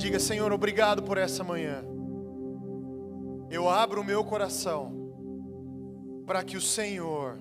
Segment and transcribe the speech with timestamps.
[0.00, 1.84] Diga, Senhor, obrigado por essa manhã.
[3.50, 5.12] Eu abro o meu coração
[6.24, 7.38] para que o Senhor,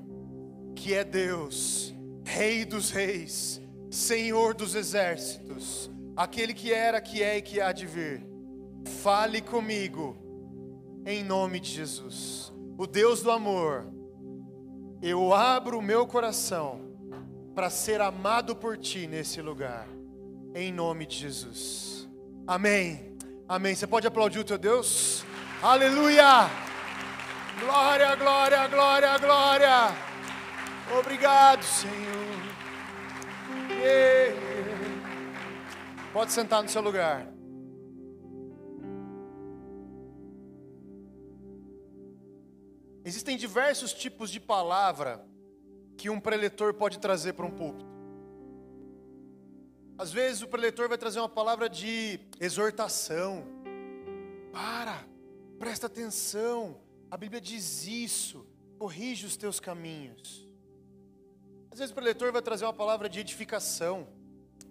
[0.76, 1.96] que é Deus,
[2.26, 7.86] Rei dos Reis, Senhor dos Exércitos, aquele que era, que é e que há de
[7.86, 8.28] vir,
[9.02, 10.18] fale comigo,
[11.06, 12.52] em nome de Jesus.
[12.78, 13.88] O Deus do amor,
[15.02, 16.82] eu abro o meu coração
[17.56, 19.88] para ser amado por Ti nesse lugar,
[20.54, 21.99] em nome de Jesus.
[22.50, 23.16] Amém.
[23.48, 23.76] Amém.
[23.76, 25.24] Você pode aplaudir o teu Deus?
[25.62, 26.50] Aleluia!
[27.60, 29.96] Glória, glória, glória, glória.
[31.00, 31.94] Obrigado, Senhor.
[33.70, 34.36] Yeah.
[36.12, 37.32] Pode sentar no seu lugar.
[43.06, 45.24] Existem diversos tipos de palavra
[45.96, 47.99] que um preletor pode trazer para um púlpito.
[50.00, 53.44] Às vezes o preletor vai trazer uma palavra de exortação.
[54.54, 55.06] Para,
[55.60, 56.80] presta atenção.
[57.12, 58.48] A Bíblia diz isso.
[58.78, 60.48] Corrige os teus caminhos.
[61.70, 64.08] Às vezes o preletor vai trazer uma palavra de edificação,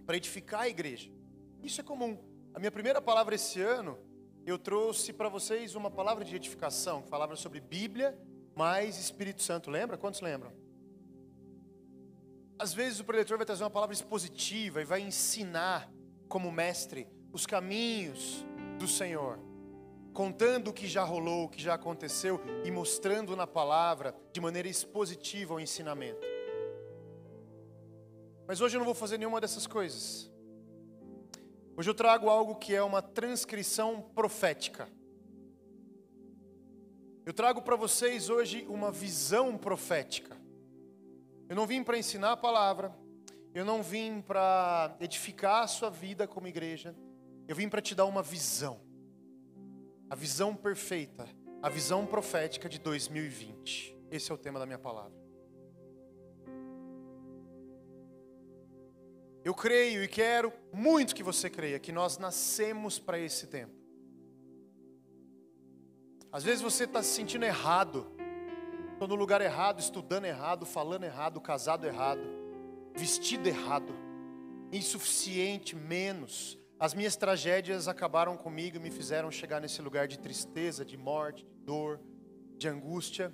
[0.06, 1.10] para edificar a igreja.
[1.62, 2.16] Isso é comum.
[2.54, 3.98] A minha primeira palavra esse ano,
[4.46, 8.18] eu trouxe para vocês uma palavra de edificação, que falava sobre Bíblia
[8.56, 9.70] mais Espírito Santo.
[9.70, 9.98] Lembra?
[9.98, 10.50] Quantos lembram?
[12.58, 15.88] Às vezes o preletor vai trazer uma palavra expositiva e vai ensinar,
[16.28, 18.44] como mestre, os caminhos
[18.78, 19.38] do Senhor,
[20.12, 24.66] contando o que já rolou, o que já aconteceu e mostrando na palavra de maneira
[24.66, 26.26] expositiva o ensinamento.
[28.46, 30.28] Mas hoje eu não vou fazer nenhuma dessas coisas.
[31.76, 34.88] Hoje eu trago algo que é uma transcrição profética.
[37.24, 40.37] Eu trago para vocês hoje uma visão profética.
[41.48, 42.94] Eu não vim para ensinar a palavra,
[43.54, 46.94] eu não vim para edificar a sua vida como igreja,
[47.46, 48.80] eu vim para te dar uma visão.
[50.10, 51.26] A visão perfeita,
[51.62, 53.96] a visão profética de 2020.
[54.10, 55.18] Esse é o tema da minha palavra.
[59.42, 63.72] Eu creio e quero muito que você creia que nós nascemos para esse tempo.
[66.30, 68.06] Às vezes você está se sentindo errado,
[68.98, 72.20] estou no lugar errado, estudando errado, falando errado, casado errado,
[72.96, 73.94] vestido errado,
[74.72, 76.58] insuficiente, menos.
[76.80, 81.44] As minhas tragédias acabaram comigo e me fizeram chegar nesse lugar de tristeza, de morte,
[81.44, 82.00] de dor,
[82.56, 83.32] de angústia.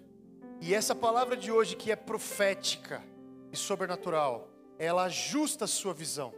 [0.61, 3.03] E essa palavra de hoje, que é profética
[3.51, 6.35] e sobrenatural, ela ajusta a sua visão.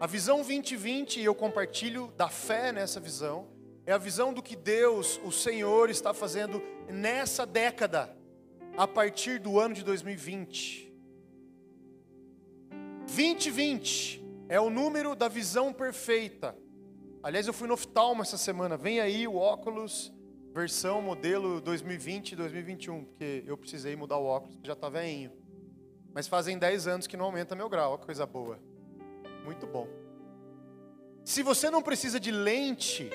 [0.00, 3.46] A visão 2020, e eu compartilho da fé nessa visão,
[3.88, 8.14] é a visão do que Deus, o Senhor, está fazendo nessa década,
[8.76, 10.92] a partir do ano de 2020.
[13.06, 16.54] 2020 é o número da visão perfeita.
[17.22, 18.76] Aliás, eu fui no oftalmo essa semana.
[18.76, 20.12] Vem aí o óculos,
[20.52, 25.32] versão modelo 2020 2021, porque eu precisei mudar o óculos, já está veinho.
[26.12, 28.60] Mas fazem 10 anos que não aumenta meu grau, Olha coisa boa.
[29.46, 29.88] Muito bom.
[31.24, 33.10] Se você não precisa de lente,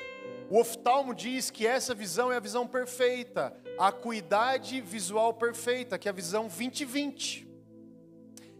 [0.53, 6.08] o oftalmo diz que essa visão é a visão perfeita, a acuidade visual perfeita, que
[6.08, 7.50] é a visão 2020.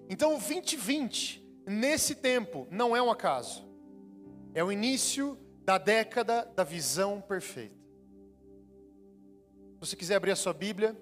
[0.09, 3.63] Então, o 2020, nesse tempo, não é um acaso,
[4.55, 7.77] é o início da década da visão perfeita.
[9.75, 10.99] Se você quiser abrir a sua Bíblia,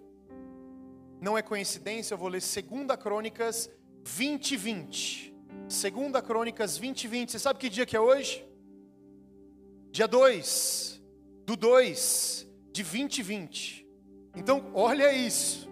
[1.21, 3.71] não é coincidência, eu vou ler 2 Crônicas
[4.03, 5.33] 2020.
[5.69, 7.31] 2 Crônicas 2020.
[7.31, 8.50] Você sabe que dia que é hoje?
[9.91, 11.01] Dia 2
[11.45, 13.85] do 2 de 2020.
[14.35, 15.69] Então, olha isso.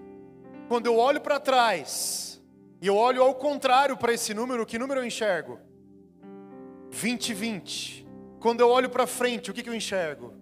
[0.67, 2.41] Quando eu olho para trás
[2.81, 5.59] e eu olho ao contrário para esse número, que número eu enxergo?
[6.89, 8.05] 2020.
[8.41, 10.33] Quando eu olho para frente, o que, que eu enxergo?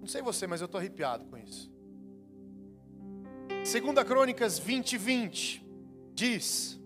[0.00, 1.70] Não sei você, mas eu estou arrepiado com isso.
[3.64, 5.66] Segunda Crônicas 20, 20
[6.14, 6.80] diz: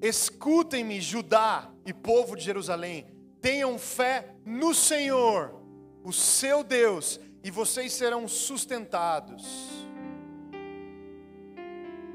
[0.00, 3.15] Escutem-me, Judá e povo de Jerusalém,
[3.46, 5.54] Tenham fé no Senhor,
[6.02, 9.86] o seu Deus, e vocês serão sustentados.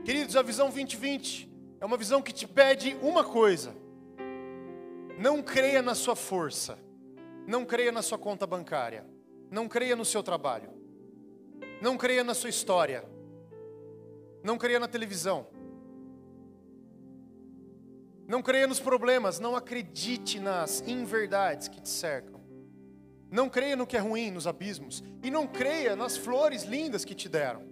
[0.04, 1.50] Queridos, a visão 2020
[1.80, 3.74] é uma visão que te pede uma coisa:
[5.18, 6.78] não creia na sua força,
[7.48, 9.06] não creia na sua conta bancária,
[9.50, 10.69] não creia no seu trabalho,
[11.81, 13.06] não creia na sua história,
[14.44, 15.48] não creia na televisão.
[18.31, 22.39] Não creia nos problemas, não acredite nas inverdades que te cercam.
[23.30, 25.04] Não creia no que é ruim, nos abismos.
[25.22, 27.68] E não creia nas flores lindas que te deram.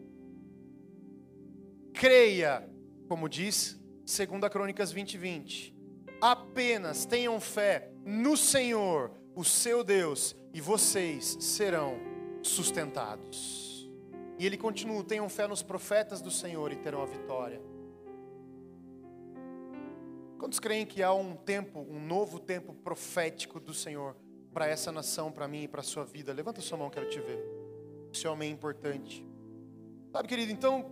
[1.94, 2.70] Creia,
[3.08, 5.76] como diz 2 Crônicas 20, 20,
[6.20, 11.98] apenas tenham fé no Senhor, o seu Deus, e vocês serão
[12.44, 13.90] sustentados.
[14.38, 17.79] E ele continua: tenham fé nos profetas do Senhor e terão a vitória.
[20.40, 24.16] Quantos creem que há um tempo, um novo tempo profético do Senhor
[24.54, 26.32] para essa nação, para mim e para a sua vida?
[26.32, 27.44] Levanta sua mão, quero te ver.
[28.14, 29.28] Esse homem é importante.
[30.14, 30.90] Sabe, querido, então,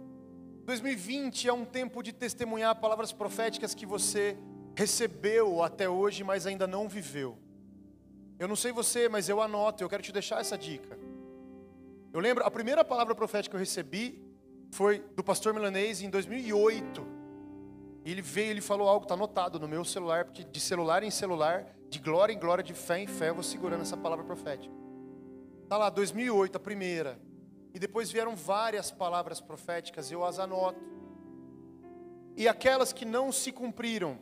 [0.65, 4.37] 2020 é um tempo de testemunhar palavras proféticas que você
[4.75, 7.37] recebeu até hoje, mas ainda não viveu.
[8.37, 10.99] Eu não sei você, mas eu anoto, eu quero te deixar essa dica.
[12.11, 14.21] Eu lembro, a primeira palavra profética que eu recebi
[14.71, 17.16] foi do pastor milanês em 2008.
[18.11, 21.65] Ele veio, ele falou algo, está anotado no meu celular, porque de celular em celular,
[21.89, 24.73] de glória em glória, de fé em fé, eu vou segurando essa palavra profética.
[25.63, 27.19] Está lá, 2008, a primeira.
[27.73, 30.79] E depois vieram várias palavras proféticas, eu as anoto.
[32.37, 34.17] E aquelas que não se cumpriram,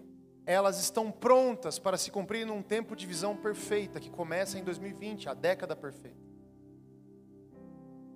[0.48, 5.30] elas estão prontas para se cumprir num tempo de visão perfeita, que começa em 2020,
[5.30, 6.26] a década perfeita.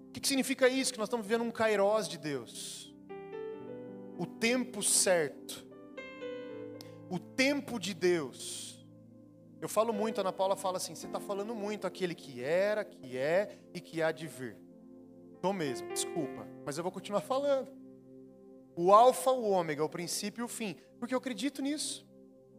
[0.08, 0.92] O que, significa isso?
[0.92, 2.89] Que nós estamos vivendo um kairós de Deus.
[4.20, 5.66] O tempo certo.
[7.10, 8.86] O tempo de Deus.
[9.62, 13.18] Eu falo muito, Ana Paula fala assim: você está falando muito aquele que era, que
[13.18, 14.58] é e que há de vir.
[15.36, 17.72] Estou mesmo, desculpa, mas eu vou continuar falando.
[18.76, 22.06] O Alfa, o Ômega, o princípio e o fim, porque eu acredito nisso.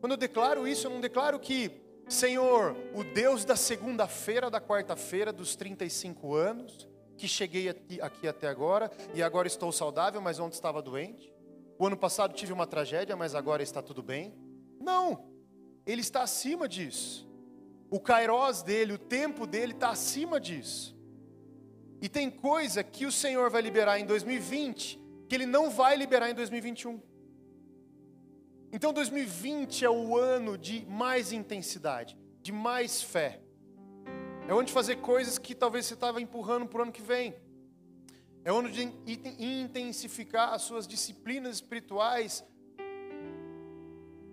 [0.01, 1.71] Quando eu declaro isso, eu não declaro que,
[2.09, 8.49] Senhor, o Deus da segunda-feira, da quarta-feira, dos 35 anos, que cheguei aqui, aqui até
[8.49, 11.31] agora e agora estou saudável, mas ontem estava doente.
[11.81, 14.35] O ano passado tive uma tragédia, mas agora está tudo bem.
[14.79, 15.33] Não,
[15.87, 17.27] ele está acima disso.
[17.91, 20.95] O kairós dele, o tempo dele está acima disso.
[22.03, 26.29] E tem coisa que o Senhor vai liberar em 2020 que ele não vai liberar
[26.29, 27.01] em 2021.
[28.71, 33.41] Então 2020 é o ano de mais intensidade, de mais fé.
[34.47, 37.35] É onde fazer coisas que talvez você estava empurrando para o ano que vem.
[38.45, 38.93] É onde de
[39.39, 42.45] intensificar as suas disciplinas espirituais,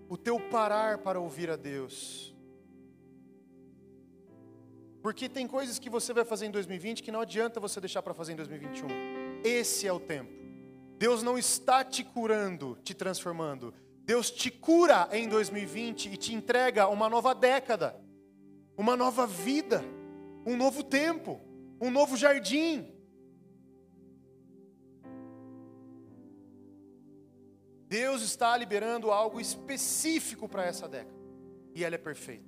[0.08, 2.34] o teu parar para ouvir a Deus.
[5.02, 8.14] Porque tem coisas que você vai fazer em 2020 que não adianta você deixar para
[8.14, 8.88] fazer em 2021.
[9.44, 10.32] Esse é o tempo.
[10.98, 13.72] Deus não está te curando, te transformando.
[14.04, 17.94] Deus te cura em 2020 e te entrega uma nova década,
[18.76, 19.84] uma nova vida,
[20.46, 21.40] um novo tempo,
[21.80, 22.97] um novo jardim.
[27.88, 31.18] Deus está liberando algo específico para essa década,
[31.74, 32.46] e ela é perfeita.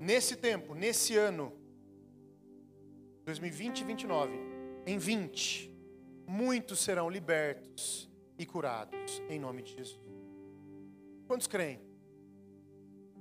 [0.00, 1.52] Nesse tempo, nesse ano,
[3.24, 4.32] 2020 e 29,
[4.84, 5.72] em 20,
[6.26, 10.00] muitos serão libertos e curados, em nome de Jesus.
[11.28, 11.80] Quantos creem?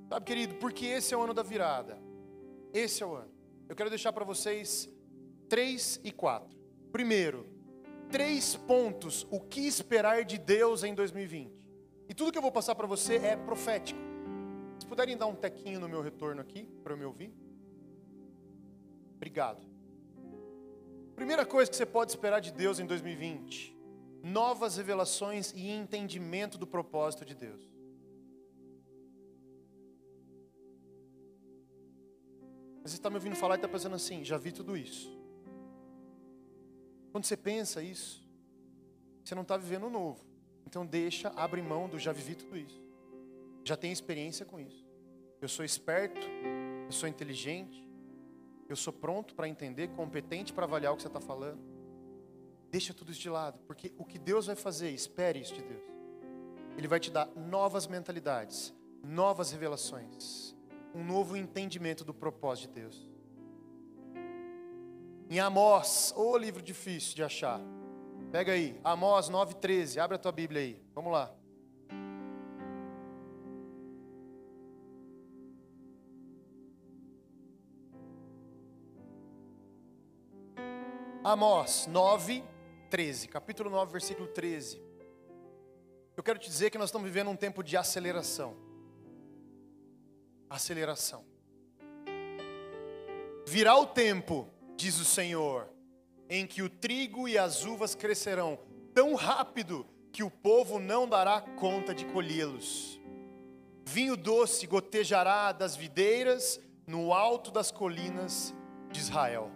[0.09, 2.01] Sabe, querido, porque esse é o ano da virada.
[2.73, 3.31] Esse é o ano.
[3.69, 4.89] Eu quero deixar para vocês
[5.47, 6.57] três e quatro.
[6.91, 7.45] Primeiro,
[8.11, 11.51] três pontos o que esperar de Deus em 2020.
[12.09, 13.99] E tudo que eu vou passar para você é profético.
[14.79, 17.33] Se puderem dar um tequinho no meu retorno aqui, para eu me ouvir.
[19.15, 19.65] Obrigado.
[21.15, 23.81] Primeira coisa que você pode esperar de Deus em 2020
[24.23, 27.61] novas revelações e entendimento do propósito de Deus.
[32.83, 35.20] Você está me ouvindo falar e está pensando assim: já vi tudo isso.
[37.11, 38.25] Quando você pensa isso,
[39.23, 40.23] você não está vivendo o novo.
[40.65, 42.81] Então deixa, abre mão do já vivi tudo isso.
[43.63, 44.85] Já tem experiência com isso.
[45.41, 46.21] Eu sou esperto,
[46.85, 47.87] eu sou inteligente,
[48.69, 51.59] eu sou pronto para entender, competente para avaliar o que você está falando.
[52.69, 55.83] Deixa tudo isso de lado, porque o que Deus vai fazer, espere isso de Deus.
[56.77, 60.55] Ele vai te dar novas mentalidades, novas revelações,
[60.95, 63.10] um novo entendimento do propósito de Deus.
[65.31, 67.61] Em Amós, o livro difícil de achar.
[68.33, 70.83] Pega aí, Amós 9:13, abre a tua Bíblia aí.
[70.93, 71.33] Vamos lá.
[81.23, 82.43] Amós 9,
[82.89, 84.83] 13, capítulo 9, versículo 13.
[86.17, 88.57] Eu quero te dizer que nós estamos vivendo um tempo de aceleração.
[90.49, 91.23] Aceleração.
[93.47, 94.49] Virá o tempo,
[94.81, 95.69] diz o Senhor,
[96.27, 98.57] em que o trigo e as uvas crescerão
[98.95, 102.99] tão rápido que o povo não dará conta de colhê-los.
[103.85, 108.55] Vinho doce gotejará das videiras no alto das colinas
[108.91, 109.51] de Israel.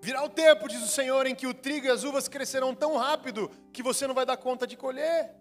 [0.00, 2.96] Virá o tempo, diz o Senhor, em que o trigo e as uvas crescerão tão
[2.96, 5.32] rápido que você não vai dar conta de colher.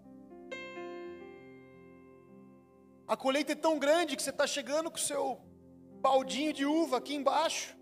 [3.08, 5.42] A colheita é tão grande que você está chegando com o seu
[6.00, 7.81] baldinho de uva aqui embaixo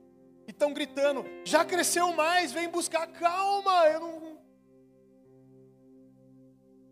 [0.60, 3.08] estão gritando: já cresceu mais, vem buscar.
[3.08, 4.39] Calma, eu não.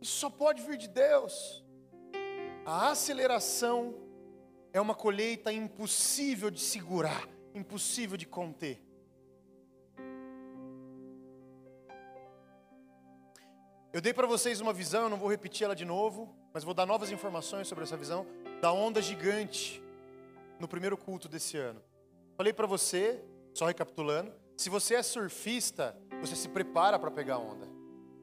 [0.02, 1.64] Isso só pode vir de Deus.
[2.66, 3.96] A aceleração
[4.72, 8.82] é uma colheita impossível de segurar, impossível de conter.
[13.92, 16.74] Eu dei para vocês uma visão, eu não vou repetir ela de novo, mas vou
[16.74, 18.28] dar novas informações sobre essa visão
[18.62, 19.82] da onda gigante
[20.60, 21.82] no primeiro culto desse ano.
[22.36, 23.24] Falei para você,
[23.58, 27.68] só recapitulando, se você é surfista, você se prepara para pegar onda.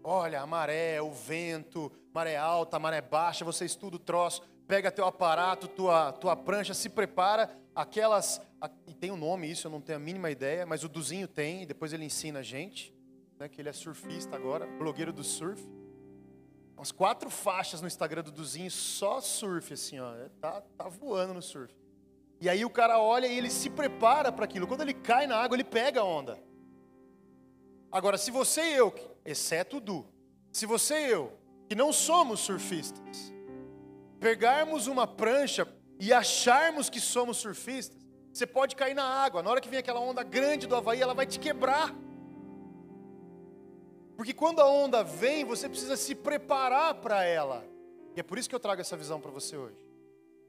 [0.03, 5.05] Olha, a maré, o vento, maré alta, maré baixa, você estuda o troço, pega teu
[5.05, 8.41] aparato, tua, tua prancha, se prepara, aquelas,
[8.87, 11.67] e tem um nome isso, eu não tenho a mínima ideia, mas o Duzinho tem,
[11.67, 12.95] depois ele ensina a gente,
[13.37, 15.67] né, que ele é surfista agora, blogueiro do surf.
[16.77, 21.43] Umas quatro faixas no Instagram do Duzinho, só surf, assim, ó, tá, tá voando no
[21.43, 21.75] surf.
[22.41, 24.67] E aí o cara olha e ele se prepara para aquilo.
[24.67, 26.39] Quando ele cai na água, ele pega a onda.
[27.91, 28.93] Agora, se você e eu,
[29.25, 30.07] exceto o Du,
[30.51, 31.33] se você e eu,
[31.69, 33.33] que não somos surfistas,
[34.19, 35.67] pegarmos uma prancha
[35.99, 39.43] e acharmos que somos surfistas, você pode cair na água.
[39.43, 41.95] Na hora que vem aquela onda grande do Havaí, ela vai te quebrar.
[44.17, 47.65] Porque quando a onda vem, você precisa se preparar para ela.
[48.17, 49.79] E é por isso que eu trago essa visão para você hoje.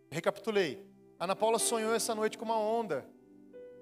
[0.10, 0.95] Recapitulei.
[1.20, 3.06] Ana Paula sonhou essa noite com uma onda.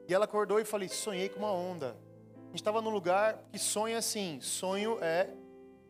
[0.08, 1.98] E ela acordou e falei: sonhei com uma onda.
[2.36, 4.40] A gente estava num lugar que sonha assim.
[4.42, 5.30] Sonho é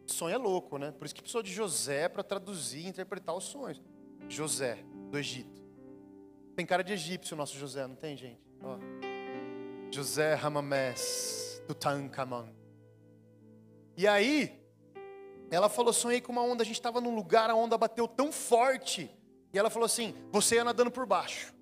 [0.05, 0.91] sonho é louco, né?
[0.91, 3.81] Por isso que precisou de José para traduzir e interpretar os sonhos.
[4.29, 5.61] José, do Egito.
[6.55, 8.41] Tem cara de egípcio o nosso José, não tem, gente?
[8.61, 8.77] Ó.
[9.91, 12.47] José Ramamés, do Tancamon.
[13.97, 14.61] E aí,
[15.51, 16.63] ela falou: sonhei com uma onda.
[16.63, 19.11] A gente estava num lugar, a onda bateu tão forte
[19.53, 21.53] e ela falou assim: Você ia nadando por baixo.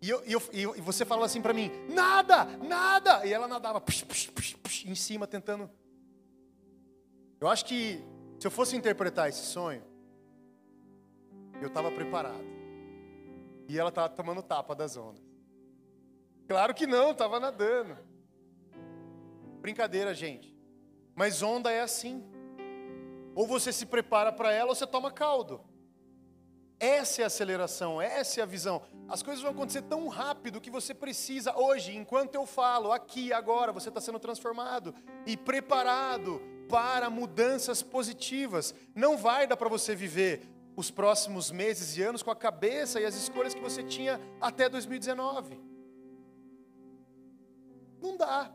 [0.00, 3.26] E, eu, e, eu, e você falava assim para mim: Nada, nada.
[3.26, 5.68] E ela nadava pux, pux, pux, em cima, tentando.
[7.40, 8.00] Eu acho que
[8.38, 9.82] se eu fosse interpretar esse sonho,
[11.60, 12.44] eu estava preparado.
[13.68, 15.24] E ela estava tomando tapa das ondas.
[16.46, 17.98] Claro que não, estava nadando.
[19.60, 20.56] Brincadeira, gente.
[21.16, 22.24] Mas onda é assim.
[23.34, 25.60] Ou você se prepara para ela ou você toma caldo.
[26.78, 28.82] Essa é a aceleração, essa é a visão.
[29.08, 33.72] As coisas vão acontecer tão rápido que você precisa, hoje, enquanto eu falo, aqui, agora,
[33.72, 38.74] você está sendo transformado e preparado para mudanças positivas.
[38.94, 40.42] Não vai dar para você viver
[40.76, 44.68] os próximos meses e anos com a cabeça e as escolhas que você tinha até
[44.68, 45.58] 2019.
[48.02, 48.54] Não dá.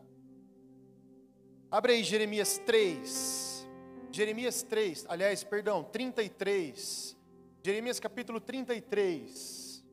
[1.71, 3.67] Abre aí Jeremias 3.
[4.11, 7.17] Jeremias 3, aliás, perdão, 33.
[7.63, 9.85] Jeremias capítulo 33.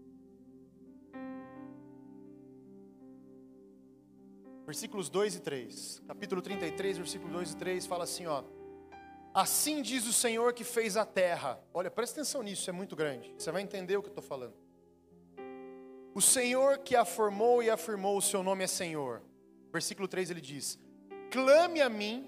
[4.64, 6.02] Versículos 2 e 3.
[6.06, 8.42] Capítulo 33, versículo 2 e 3 fala assim, ó:
[9.34, 11.62] Assim diz o Senhor que fez a terra.
[11.74, 13.34] Olha, presta atenção nisso, é muito grande.
[13.36, 14.54] Você vai entender o que eu estou falando.
[16.14, 19.22] O Senhor que a formou e afirmou o seu nome é Senhor.
[19.70, 20.78] Versículo 3 ele diz:
[21.30, 22.26] Clame a mim,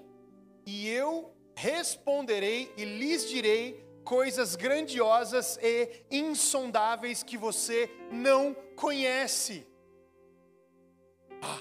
[0.66, 9.64] e eu responderei e lhes direi coisas grandiosas e insondáveis que você não conhece.
[11.40, 11.60] Ah.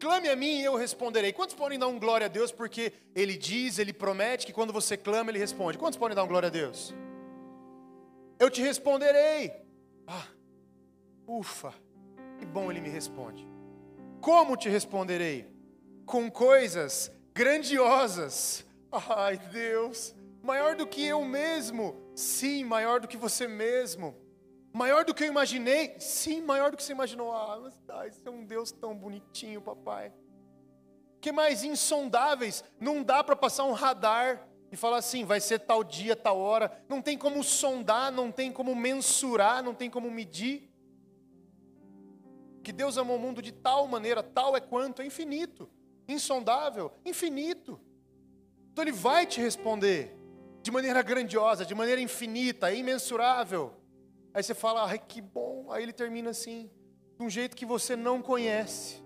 [0.00, 1.30] Clame a mim e eu responderei.
[1.30, 4.96] Quantos podem dar um glória a Deus porque Ele diz, Ele promete que quando você
[4.96, 5.76] clama, Ele responde?
[5.76, 6.94] Quantos podem dar um glória a Deus?
[8.38, 9.52] Eu te responderei.
[10.06, 10.28] Ah,
[11.28, 11.74] ufa,
[12.38, 13.46] que bom Ele me responde.
[14.18, 15.46] Como te responderei?
[16.06, 18.64] Com coisas grandiosas.
[18.90, 22.02] Ai, Deus Maior do que eu mesmo?
[22.16, 24.16] Sim, maior do que você mesmo.
[24.72, 25.94] Maior do que eu imaginei?
[26.00, 27.32] Sim, maior do que você imaginou.
[27.32, 30.12] Ah, mas tá, esse é um Deus tão bonitinho, papai.
[31.20, 32.64] Que mais insondáveis?
[32.80, 36.82] Não dá para passar um radar e falar assim, vai ser tal dia, tal hora.
[36.88, 40.68] Não tem como sondar, não tem como mensurar, não tem como medir.
[42.64, 45.70] Que Deus amou o mundo de tal maneira, tal é quanto, é infinito.
[46.08, 47.80] Insondável, infinito.
[48.72, 50.21] Então Ele vai te responder
[50.62, 53.74] de maneira grandiosa, de maneira infinita, imensurável.
[54.32, 55.70] Aí você fala, ai que bom.
[55.70, 56.70] Aí ele termina assim,
[57.18, 59.02] de um jeito que você não conhece.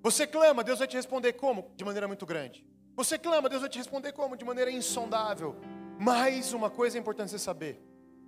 [0.00, 1.72] Você clama, Deus vai te responder como?
[1.76, 2.64] De maneira muito grande.
[2.94, 4.36] Você clama, Deus vai te responder como?
[4.36, 5.56] De maneira insondável.
[5.98, 7.82] Mas uma coisa é importante você saber: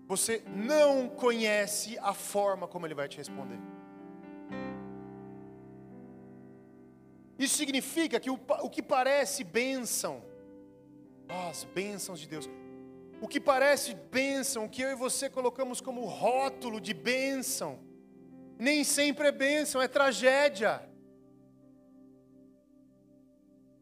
[0.07, 3.59] você não conhece a forma como Ele vai te responder.
[7.45, 10.23] Isso significa que o, o que parece bênção,
[11.27, 12.47] as bênçãos de Deus.
[13.19, 17.79] O que parece bênção, que eu e você colocamos como rótulo de bênção,
[18.59, 20.87] nem sempre é bênção, é tragédia.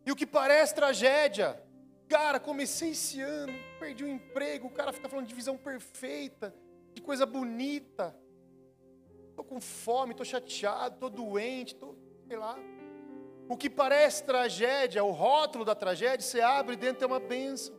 [0.07, 1.61] E o que parece tragédia,
[2.09, 6.55] cara, comecei esse ano, perdi o emprego, o cara fica falando de visão perfeita,
[6.95, 8.17] de coisa bonita.
[9.31, 11.99] Estou com fome, estou chateado, estou doente, estou,
[12.29, 12.57] sei lá.
[13.49, 17.75] O que parece tragédia, o rótulo da tragédia, você abre dentro tem uma bênção.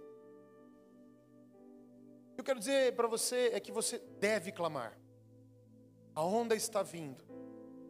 [2.38, 4.98] Eu quero dizer para você é que você deve clamar.
[6.16, 7.24] A onda está vindo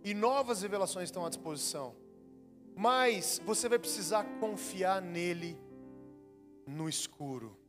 [0.04, 1.96] e novas revelações estão à disposição.
[2.76, 5.58] Mas você vai precisar confiar nele
[6.68, 7.60] no escuro.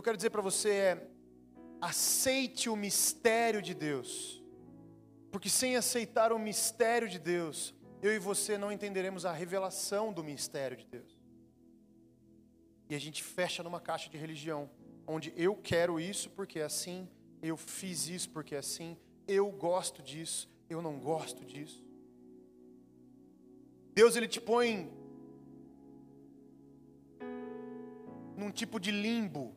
[0.00, 1.06] eu quero dizer para você é:
[1.78, 4.39] aceite o mistério de Deus,
[5.30, 10.24] porque sem aceitar o mistério de Deus, eu e você não entenderemos a revelação do
[10.24, 11.18] mistério de Deus.
[12.88, 14.68] E a gente fecha numa caixa de religião,
[15.06, 17.08] onde eu quero isso porque é assim,
[17.42, 18.96] eu fiz isso porque é assim,
[19.28, 21.84] eu gosto disso, eu não gosto disso.
[23.94, 24.90] Deus ele te põe
[28.40, 29.54] num tipo de limbo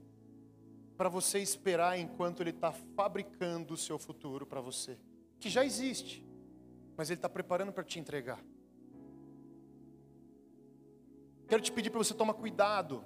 [0.97, 4.97] para você esperar enquanto Ele está fabricando o seu futuro para você,
[5.43, 6.25] que já existe,
[6.95, 8.41] mas Ele está preparando para te entregar.
[11.49, 13.03] Quero te pedir para você tomar cuidado.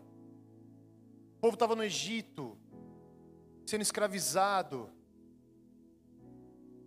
[1.37, 2.55] O povo estava no Egito,
[3.65, 4.91] sendo escravizado,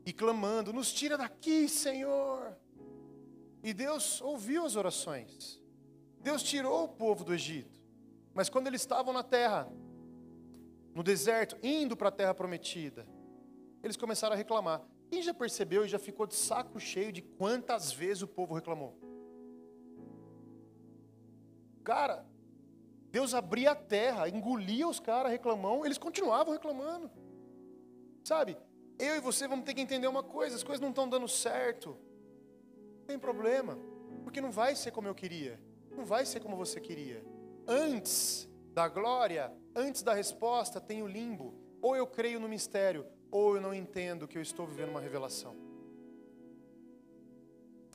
[0.07, 2.57] e clamando: Nos tira daqui, Senhor.
[3.61, 5.61] E Deus ouviu as orações.
[6.21, 7.81] Deus tirou o povo do Egito.
[8.33, 9.69] Mas quando eles estavam na terra,
[10.95, 13.05] no deserto, indo para a terra prometida,
[13.83, 14.81] eles começaram a reclamar.
[15.11, 18.97] Quem já percebeu e já ficou de saco cheio de quantas vezes o povo reclamou?
[21.83, 22.25] Cara,
[23.11, 27.11] Deus abria a terra, engolia os caras reclamando, eles continuavam reclamando.
[28.23, 28.57] Sabe?
[29.01, 31.99] Eu e você vamos ter que entender uma coisa: as coisas não estão dando certo.
[33.01, 33.77] Não tem problema,
[34.23, 37.25] porque não vai ser como eu queria, não vai ser como você queria.
[37.67, 41.53] Antes da glória, antes da resposta, tem o limbo.
[41.83, 45.57] Ou eu creio no mistério, ou eu não entendo que eu estou vivendo uma revelação.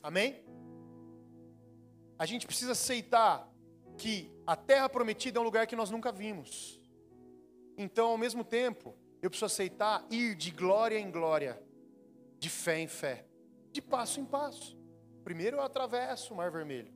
[0.01, 0.43] Amém?
[2.17, 3.51] A gente precisa aceitar
[3.97, 6.79] que a terra prometida é um lugar que nós nunca vimos.
[7.77, 11.61] Então, ao mesmo tempo, eu preciso aceitar ir de glória em glória,
[12.37, 13.25] de fé em fé,
[13.71, 14.77] de passo em passo.
[15.23, 16.93] Primeiro eu atravesso o Mar Vermelho.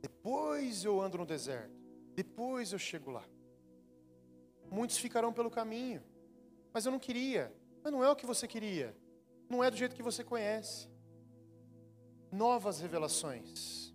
[0.00, 1.74] Depois eu ando no deserto.
[2.14, 3.24] Depois eu chego lá.
[4.72, 6.02] Muitos ficarão pelo caminho.
[6.72, 7.52] Mas eu não queria.
[7.84, 8.96] Mas não é o que você queria.
[9.46, 10.88] Não é do jeito que você conhece.
[12.32, 13.92] Novas revelações.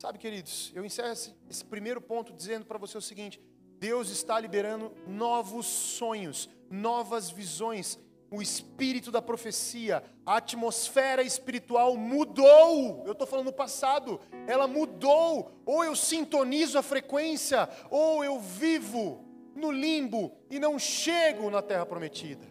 [0.00, 3.40] Sabe, queridos, eu encerro esse, esse primeiro ponto dizendo para você o seguinte:
[3.78, 7.96] Deus está liberando novos sonhos, novas visões,
[8.32, 13.04] o espírito da profecia, a atmosfera espiritual mudou.
[13.06, 15.52] Eu estou falando no passado, ela mudou.
[15.64, 19.23] Ou eu sintonizo a frequência, ou eu vivo
[19.54, 22.46] no limbo e não chego na terra prometida.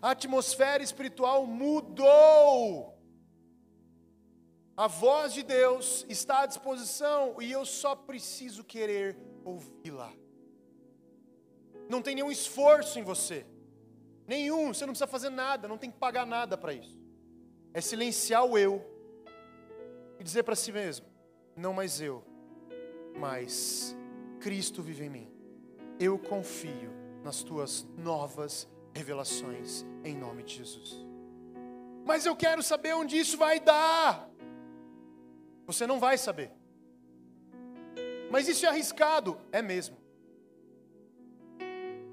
[0.00, 2.96] A atmosfera espiritual mudou.
[4.76, 10.12] A voz de Deus está à disposição e eu só preciso querer ouvi-la.
[11.88, 13.46] Não tem nenhum esforço em você.
[14.26, 16.98] Nenhum, você não precisa fazer nada, não tem que pagar nada para isso.
[17.72, 18.84] É silenciar o eu
[20.18, 21.06] e dizer para si mesmo:
[21.56, 22.24] não mais eu,
[23.18, 23.96] mas
[24.40, 25.35] Cristo vive em mim.
[25.98, 26.90] Eu confio
[27.24, 31.04] nas tuas novas revelações, em nome de Jesus.
[32.04, 34.30] Mas eu quero saber onde isso vai dar.
[35.66, 36.52] Você não vai saber.
[38.30, 39.38] Mas isso é arriscado?
[39.50, 39.96] É mesmo.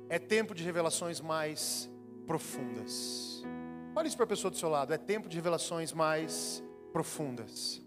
[0.09, 1.89] É tempo de revelações mais
[2.25, 3.43] profundas.
[3.95, 7.82] Olhe isso para a pessoa do seu lado, é tempo de revelações mais profundas.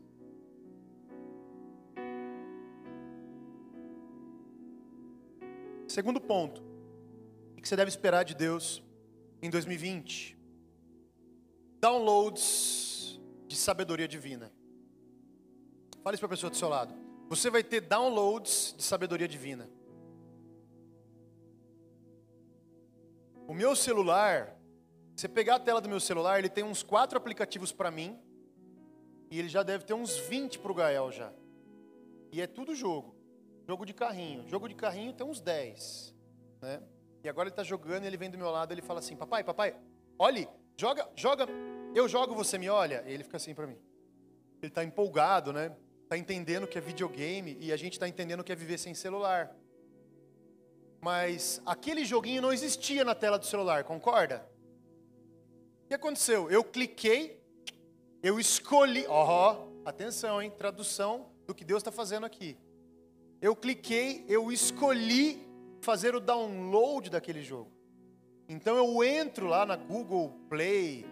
[5.96, 6.62] Segundo ponto,
[7.56, 8.82] o que você deve esperar de Deus
[9.40, 10.36] em 2020?
[11.80, 14.52] Downloads de sabedoria divina.
[16.04, 16.94] Fale isso para a pessoa do seu lado.
[17.30, 19.70] Você vai ter downloads de sabedoria divina.
[23.48, 24.54] O meu celular,
[25.16, 28.20] você pegar a tela do meu celular, ele tem uns quatro aplicativos para mim.
[29.30, 31.32] E ele já deve ter uns 20 para o Gael já.
[32.30, 33.15] E é tudo jogo.
[33.66, 34.48] Jogo de carrinho.
[34.48, 36.14] Jogo de carrinho tem uns 10.
[36.62, 36.80] Né?
[37.24, 39.42] E agora ele está jogando e ele vem do meu lado ele fala assim: Papai,
[39.42, 39.74] papai,
[40.18, 41.46] olhe, joga, joga
[41.94, 43.02] Eu jogo, você me olha?
[43.06, 43.78] Ele fica assim para mim.
[44.62, 45.76] Ele está empolgado, né?
[46.04, 49.54] Está entendendo que é videogame e a gente está entendendo que é viver sem celular.
[51.00, 54.48] Mas aquele joguinho não existia na tela do celular, concorda?
[55.84, 56.50] O que aconteceu?
[56.50, 57.42] Eu cliquei,
[58.22, 60.50] eu escolhi, ó, oh, atenção, hein?
[60.50, 62.56] Tradução do que Deus está fazendo aqui.
[63.40, 65.46] Eu cliquei, eu escolhi
[65.80, 67.70] fazer o download daquele jogo.
[68.48, 71.04] Então eu entro lá na Google Play,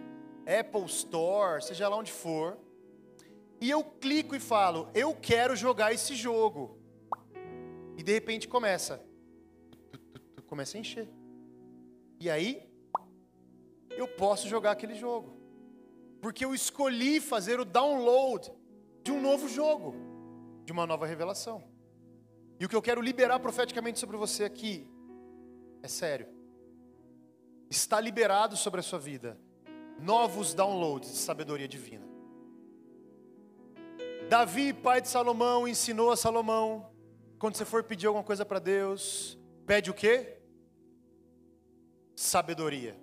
[0.59, 2.57] Apple Store, seja lá onde for,
[3.59, 6.77] e eu clico e falo, eu quero jogar esse jogo.
[7.97, 9.03] E de repente começa,
[10.47, 11.09] começa a encher.
[12.19, 12.69] E aí,
[13.91, 15.35] eu posso jogar aquele jogo.
[16.21, 18.51] Porque eu escolhi fazer o download
[19.03, 19.93] de um novo jogo,
[20.63, 21.63] de uma nova revelação.
[22.59, 24.87] E o que eu quero liberar profeticamente sobre você aqui
[25.83, 26.27] é sério.
[27.69, 29.37] Está liberado sobre a sua vida
[29.99, 32.05] novos downloads de sabedoria divina.
[34.29, 36.89] Davi, pai de Salomão, ensinou a Salomão:
[37.39, 40.37] quando você for pedir alguma coisa para Deus, pede o quê?
[42.15, 42.97] Sabedoria.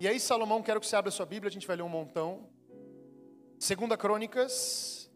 [0.00, 1.88] E aí, Salomão, quero que você abra a sua Bíblia, a gente vai ler um
[1.88, 2.48] montão.
[3.58, 5.10] Segunda Crônicas,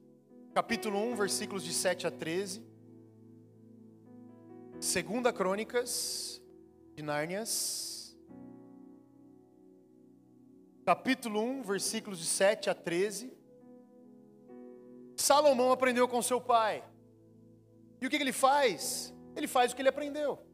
[0.54, 2.71] capítulo 1, versículos de 7 a 13.
[4.82, 6.42] Segunda Crônicas
[6.96, 8.18] de Nárnias,
[10.84, 13.32] capítulo 1, versículos de 7 a 13.
[15.16, 16.84] Salomão aprendeu com seu pai.
[18.00, 19.14] E o que, ele faz?
[19.36, 20.44] Ele faz o que ele aprendeu.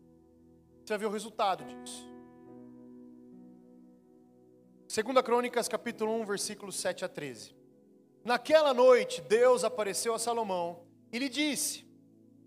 [0.85, 2.07] Você vai ver o resultado disso.
[4.87, 7.57] Segunda Crônicas, capítulo 1, versículos 7 a 13.
[8.23, 11.88] Naquela noite, Deus apareceu a Salomão e lhe disse: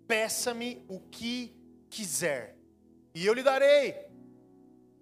[0.08, 1.60] Peça-me o que
[1.92, 2.56] quiser,
[3.14, 3.96] e eu lhe darei.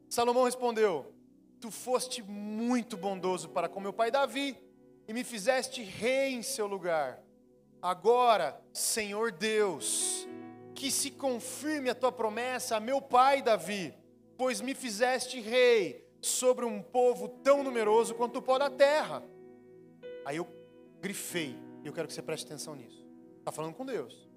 [0.09, 1.13] Salomão respondeu:
[1.61, 4.57] Tu foste muito bondoso para com meu pai Davi,
[5.07, 7.23] e me fizeste rei em seu lugar.
[7.81, 10.27] Agora, Senhor Deus,
[10.75, 13.93] que se confirme a tua promessa a meu pai Davi,
[14.37, 19.23] pois me fizeste rei sobre um povo tão numeroso quanto o pó da terra.
[20.25, 20.47] Aí eu
[20.99, 23.07] grifei, e eu quero que você preste atenção nisso.
[23.39, 24.28] Está falando com Deus.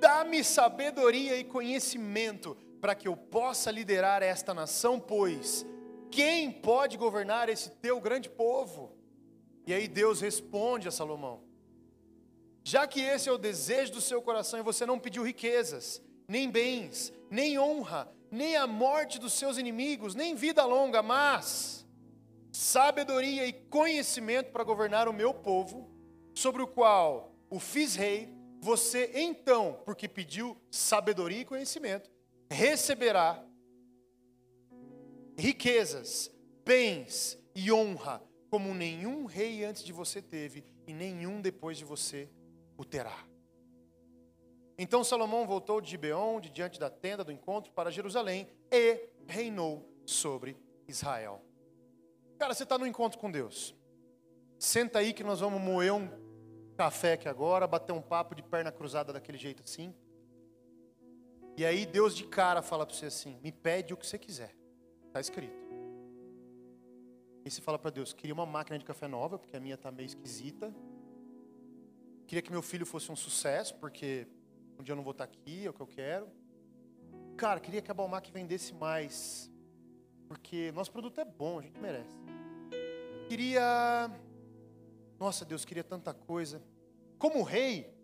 [0.00, 5.64] Dá-me sabedoria e conhecimento para que eu possa liderar esta nação, pois
[6.10, 8.92] quem pode governar esse teu grande povo?
[9.66, 11.42] E aí Deus responde a Salomão:
[12.62, 16.50] Já que esse é o desejo do seu coração e você não pediu riquezas, nem
[16.50, 21.86] bens, nem honra, nem a morte dos seus inimigos, nem vida longa, mas
[22.52, 25.90] sabedoria e conhecimento para governar o meu povo,
[26.34, 32.10] sobre o qual o fiz rei, você então, porque pediu sabedoria e conhecimento,
[32.50, 33.44] receberá
[35.36, 36.30] riquezas,
[36.64, 42.30] bens e honra, como nenhum rei antes de você teve e nenhum depois de você
[42.76, 43.26] o terá.
[44.78, 49.88] Então Salomão voltou de Gibeon, de diante da tenda do encontro, para Jerusalém e reinou
[50.04, 51.42] sobre Israel.
[52.38, 53.74] Cara, você está no encontro com Deus.
[54.58, 56.08] Senta aí que nós vamos moer um
[56.76, 59.94] café aqui agora, bater um papo de perna cruzada daquele jeito assim.
[61.56, 64.54] E aí Deus de cara fala para você assim: me pede o que você quiser.
[65.06, 65.56] Está escrito.
[67.44, 69.90] E você fala para Deus: queria uma máquina de café nova, porque a minha está
[69.90, 70.74] meio esquisita.
[72.26, 74.26] Queria que meu filho fosse um sucesso, porque
[74.78, 76.28] um dia eu não vou estar aqui, é o que eu quero.
[77.36, 79.50] Cara, queria que a Balmac vendesse mais,
[80.26, 82.16] porque nosso produto é bom, a gente merece.
[83.28, 84.10] Queria,
[85.18, 86.62] nossa Deus, queria tanta coisa.
[87.18, 87.94] Como rei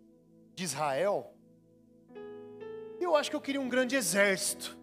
[0.55, 1.33] de Israel,
[2.99, 4.77] eu acho que eu queria um grande exército,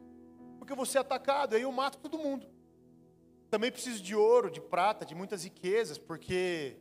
[0.58, 2.46] porque eu vou ser atacado, aí eu mato todo mundo.
[3.50, 6.80] Também preciso de ouro, de prata, de muitas riquezas, porque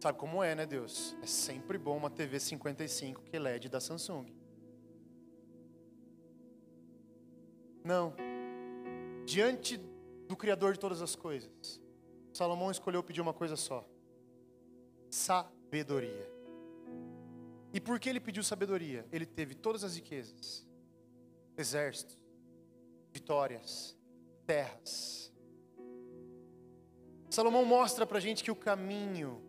[0.00, 1.16] Sabe como é, né, Deus?
[1.20, 4.32] É sempre bom uma TV 55 que LED da Samsung.
[7.82, 8.14] Não.
[9.26, 9.76] Diante
[10.28, 11.80] do Criador de todas as coisas,
[12.32, 13.84] Salomão escolheu pedir uma coisa só:
[15.10, 16.28] sabedoria.
[17.72, 19.06] E por que ele pediu sabedoria?
[19.12, 20.66] Ele teve todas as riquezas,
[21.56, 22.16] exércitos,
[23.12, 23.96] vitórias,
[24.46, 25.32] terras.
[27.30, 29.42] Salomão mostra para gente que o caminho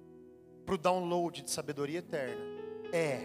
[0.65, 2.41] para o download de sabedoria eterna
[2.91, 3.21] é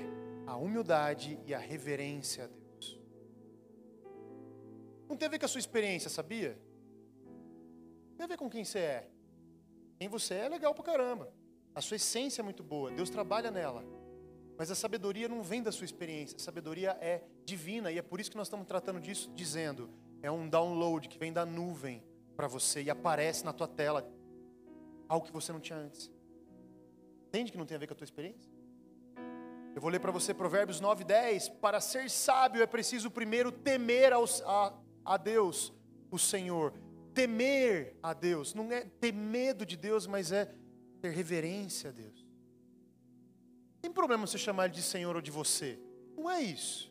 [0.47, 3.01] a humildade e a reverência a Deus.
[5.09, 6.59] Não tem a ver com a sua experiência, sabia?
[8.17, 9.11] Tem a ver com quem você é.
[9.99, 11.33] Quem você é é legal pra caramba.
[11.75, 13.85] A sua essência é muito boa, Deus trabalha nela.
[14.57, 18.21] Mas a sabedoria não vem da sua experiência, a sabedoria é divina e é por
[18.21, 19.91] isso que nós estamos tratando disso, dizendo,
[20.23, 22.03] é um download que vem da nuvem
[22.37, 24.09] para você e aparece na tua tela
[25.09, 26.11] algo que você não tinha antes.
[27.29, 28.53] Entende que não tem a ver com a tua experiência?
[29.75, 31.49] Eu vou ler para você Provérbios 9, 10.
[31.49, 34.73] Para ser sábio é preciso primeiro temer aos, a,
[35.05, 35.73] a Deus,
[36.13, 36.73] o Senhor.
[37.13, 38.55] Temer a Deus.
[38.55, 40.55] Não é ter medo de Deus, mas é
[41.05, 42.27] ter reverência a Deus.
[43.83, 45.79] Tem problema você chamar ele de Senhor ou de você?
[46.17, 46.91] Não é isso.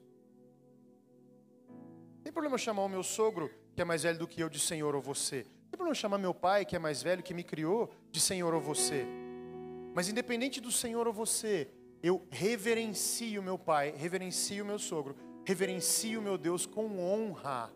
[2.24, 4.94] Tem problema chamar o meu sogro, que é mais velho do que eu, de Senhor
[4.94, 5.42] ou você?
[5.42, 8.62] Tem problema chamar meu pai, que é mais velho, que me criou, de Senhor ou
[8.62, 9.04] você?
[9.96, 11.72] Mas independente do Senhor ou você,
[12.04, 17.74] eu reverencio meu pai, reverencio meu sogro, reverencio meu Deus com honra.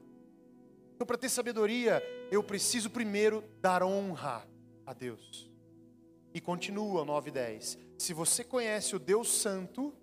[0.94, 4.48] Então, para ter sabedoria, eu preciso primeiro dar honra
[4.86, 5.48] a Deus.
[6.34, 7.78] E continua o 9 e 10.
[7.98, 9.94] Se você conhece o Deus Santo,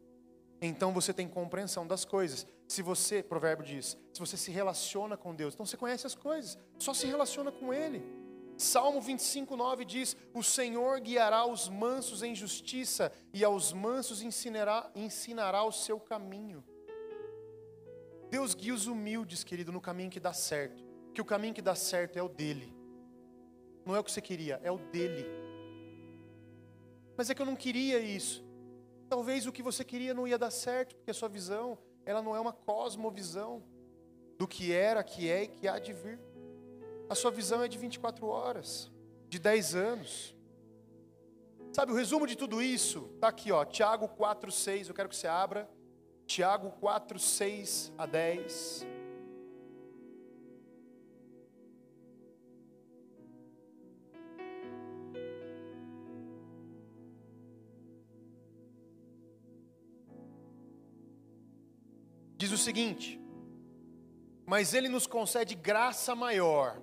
[0.61, 2.47] então você tem compreensão das coisas.
[2.67, 6.59] Se você, provérbio diz, se você se relaciona com Deus, então você conhece as coisas,
[6.79, 8.03] só se relaciona com Ele.
[8.57, 14.91] Salmo 25, 9 diz: O Senhor guiará os mansos em justiça, e aos mansos ensinará,
[14.95, 16.65] ensinará o seu caminho.
[18.31, 20.83] Deus guia os humildes, querido, no caminho que dá certo.
[21.13, 22.75] Que o caminho que dá certo é o dele.
[23.85, 25.27] Não é o que você queria, é o dele.
[27.16, 28.44] Mas é que eu não queria isso.
[29.09, 32.35] Talvez o que você queria não ia dar certo, porque a sua visão, ela não
[32.35, 33.62] é uma cosmovisão
[34.38, 36.18] do que era, que é e que há de vir.
[37.09, 38.90] A sua visão é de 24 horas,
[39.29, 40.37] de 10 anos.
[41.72, 44.88] Sabe, o resumo de tudo isso está aqui, ó, Tiago 4, 6.
[44.88, 45.68] Eu quero que você abra.
[46.27, 48.94] Tiago 4, 6 a 10.
[62.55, 63.21] O seguinte:
[64.47, 66.81] Mas Ele nos concede graça maior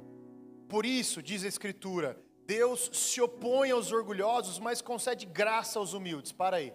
[0.71, 6.31] por isso, diz a Escritura, Deus se opõe aos orgulhosos, mas concede graça aos humildes.
[6.31, 6.73] Para aí.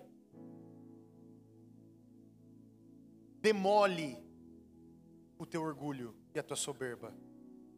[3.40, 4.22] Demole
[5.38, 7.16] o teu orgulho e a tua soberba.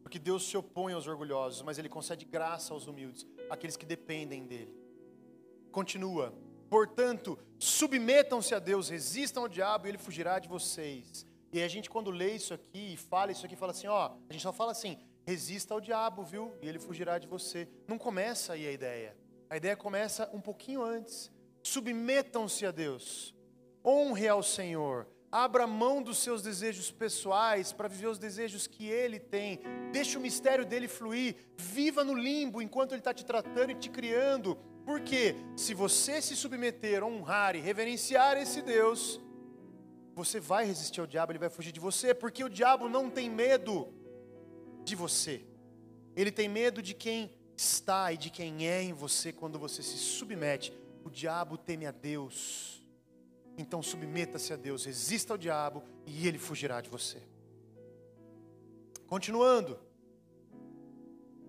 [0.02, 4.44] Porque Deus se opõe aos orgulhosos, mas Ele concede graça aos humildes, aqueles que dependem
[4.44, 4.76] dEle.
[5.70, 6.35] Continua.
[6.68, 11.26] Portanto, submetam-se a Deus, resistam ao diabo e ele fugirá de vocês.
[11.52, 14.33] E a gente, quando lê isso aqui e fala isso aqui, fala assim: ó, a
[14.33, 16.54] gente só fala assim, resista ao diabo, viu?
[16.62, 17.68] E ele fugirá de você.
[17.87, 19.16] Não começa aí a ideia.
[19.48, 21.31] A ideia começa um pouquinho antes.
[21.62, 23.35] Submetam-se a Deus.
[23.85, 25.07] Honre ao Senhor.
[25.31, 29.61] Abra mão dos seus desejos pessoais para viver os desejos que Ele tem.
[29.92, 31.37] Deixe o mistério dele fluir.
[31.57, 34.59] Viva no limbo enquanto Ele está te tratando e te criando.
[34.88, 39.20] Porque se você se submeter, honrar e reverenciar esse Deus,
[40.14, 43.29] você vai resistir ao diabo, ele vai fugir de você, porque o diabo não tem
[43.29, 43.92] medo
[44.85, 45.44] de você.
[46.16, 49.98] Ele tem medo de quem está e de quem é em você quando você se
[49.98, 50.72] submete.
[51.05, 52.83] O diabo teme a Deus.
[53.59, 57.22] Então submeta-se a Deus, resista ao diabo e ele fugirá de você.
[59.07, 59.88] Continuando.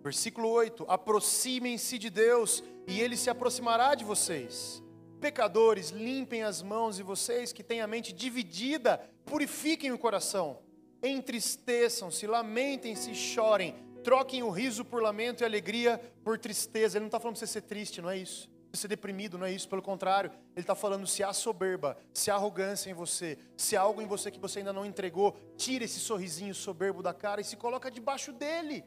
[0.02, 4.84] Versículo 8: Aproximem-se de Deus e ele se aproximará de vocês.
[5.20, 10.60] Pecadores, limpem as mãos e vocês que têm a mente dividida, purifiquem o coração
[11.02, 16.98] entristeçam-se, lamentem-se, chorem, troquem o riso por lamento e alegria por tristeza.
[16.98, 18.50] Ele não está falando para você ser triste, não é isso.
[18.74, 19.68] Ser deprimido, não é isso.
[19.68, 23.82] Pelo contrário, ele está falando se há soberba, se há arrogância em você, se há
[23.82, 27.44] algo em você que você ainda não entregou, tira esse sorrisinho soberbo da cara e
[27.44, 28.86] se coloca debaixo dele.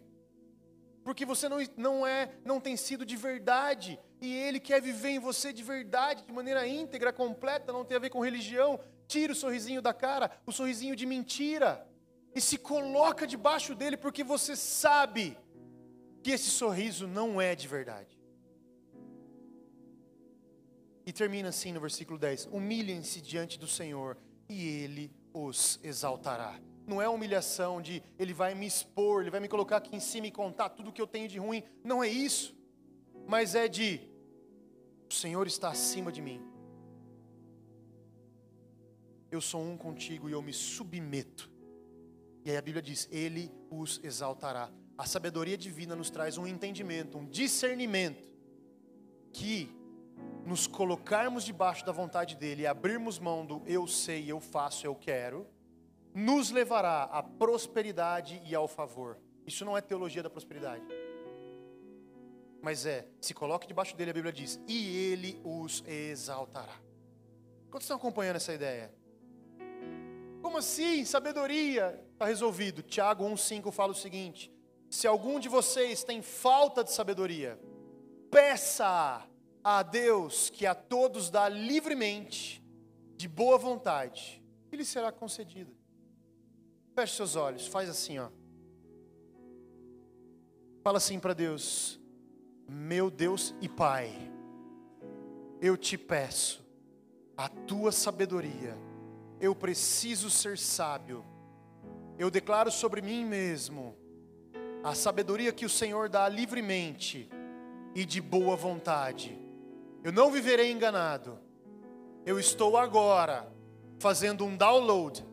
[1.04, 5.18] Porque você não, não é, não tem sido de verdade, e ele quer viver em
[5.18, 8.78] você de verdade, de maneira íntegra, completa, não tem a ver com religião.
[9.08, 11.86] Tira o sorrisinho da cara, o sorrisinho de mentira
[12.34, 15.36] e se coloca debaixo dele porque você sabe
[16.22, 18.18] que esse sorriso não é de verdade.
[21.04, 24.16] E termina assim no versículo 10: Humilhem-se diante do Senhor
[24.48, 26.58] e ele os exaltará.
[26.86, 30.26] Não é humilhação de ele vai me expor, ele vai me colocar aqui em cima
[30.26, 31.62] e contar tudo que eu tenho de ruim.
[31.84, 32.56] Não é isso.
[33.26, 34.00] Mas é de
[35.08, 36.40] o Senhor está acima de mim.
[39.30, 41.52] Eu sou um contigo e eu me submeto
[42.44, 44.70] e aí a Bíblia diz: Ele os exaltará.
[44.98, 48.28] A sabedoria divina nos traz um entendimento, um discernimento,
[49.32, 49.70] que
[50.44, 54.94] nos colocarmos debaixo da vontade dEle e abrirmos mão do eu sei, eu faço, eu
[54.94, 55.46] quero,
[56.14, 59.18] nos levará à prosperidade e ao favor.
[59.46, 60.82] Isso não é teologia da prosperidade.
[62.60, 66.76] Mas é, se coloque debaixo dele, a Bíblia diz, e ele os exaltará.
[67.70, 68.94] Quantos estão acompanhando essa ideia?
[70.40, 71.04] Como assim?
[71.04, 72.82] Sabedoria está resolvido.
[72.82, 74.52] Tiago 1,5 fala o seguinte:
[74.90, 77.58] Se algum de vocês tem falta de sabedoria,
[78.30, 79.26] peça
[79.64, 82.62] a Deus que a todos dá livremente,
[83.16, 85.81] de boa vontade, e lhe será concedida.
[86.94, 88.28] Feche seus olhos, faz assim, ó.
[90.82, 91.98] Fala assim para Deus:
[92.68, 94.12] Meu Deus e Pai,
[95.60, 96.62] eu te peço
[97.36, 98.76] a tua sabedoria.
[99.40, 101.24] Eu preciso ser sábio.
[102.18, 103.96] Eu declaro sobre mim mesmo
[104.84, 107.30] a sabedoria que o Senhor dá livremente
[107.94, 109.38] e de boa vontade.
[110.04, 111.38] Eu não viverei enganado.
[112.26, 113.50] Eu estou agora
[113.98, 115.24] fazendo um download,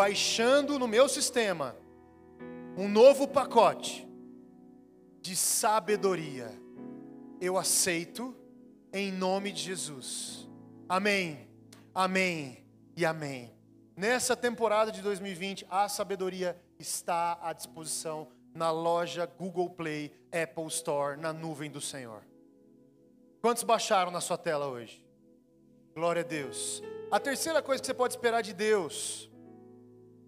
[0.00, 1.76] baixando no meu sistema
[2.74, 4.08] um novo pacote
[5.20, 6.50] de sabedoria.
[7.38, 8.34] Eu aceito
[8.94, 10.48] em nome de Jesus.
[10.88, 11.46] Amém.
[11.94, 12.64] Amém
[12.96, 13.54] e amém.
[13.94, 21.20] Nessa temporada de 2020, a sabedoria está à disposição na loja Google Play, Apple Store,
[21.20, 22.22] na nuvem do Senhor.
[23.42, 25.04] Quantos baixaram na sua tela hoje?
[25.94, 26.82] Glória a Deus.
[27.10, 29.29] A terceira coisa que você pode esperar de Deus,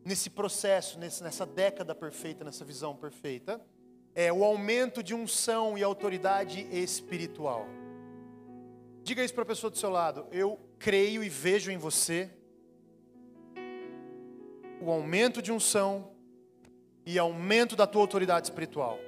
[0.05, 3.61] nesse processo, nessa década perfeita, nessa visão perfeita,
[4.15, 7.67] é o aumento de unção e autoridade espiritual.
[9.03, 10.27] Diga isso para a pessoa do seu lado.
[10.31, 12.31] Eu creio e vejo em você
[14.81, 16.13] o aumento de unção
[17.07, 18.99] e aumento da tua autoridade espiritual.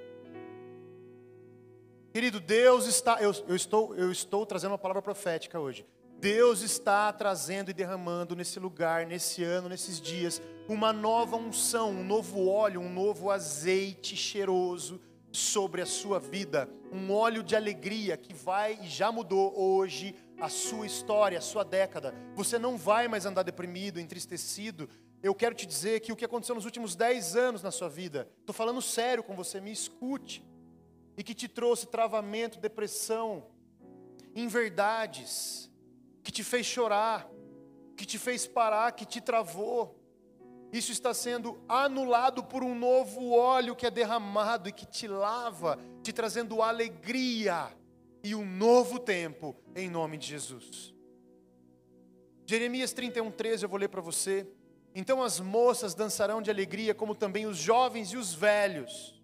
[2.13, 5.85] Querido, Deus está, eu, eu, estou, eu estou trazendo uma palavra profética hoje.
[6.25, 12.03] Deus está trazendo e derramando nesse lugar, nesse ano, nesses dias, uma nova unção, um
[12.03, 14.99] novo óleo, um novo azeite cheiroso
[15.31, 20.49] sobre a sua vida, um óleo de alegria que vai e já mudou hoje a
[20.49, 22.15] sua história, a sua década.
[22.35, 24.89] Você não vai mais andar deprimido, entristecido,
[25.23, 28.27] eu quero te dizer que o que aconteceu nos últimos 10 anos na sua vida,
[28.41, 30.43] estou falando sério com você, me escute,
[31.19, 33.45] e que te trouxe travamento, depressão,
[34.35, 35.71] inverdades,
[36.25, 37.31] que te fez chorar,
[37.97, 40.05] que te fez parar, que te travou,
[40.73, 45.79] isso está sendo anulado por um novo óleo que é derramado e que te lava,
[46.03, 47.73] te trazendo alegria
[48.25, 50.93] e um novo tempo, em nome de Jesus.
[52.45, 54.49] Jeremias 31, 13, eu vou ler para você.
[54.97, 59.23] Então as moças dançarão de alegria, como também os jovens e os velhos.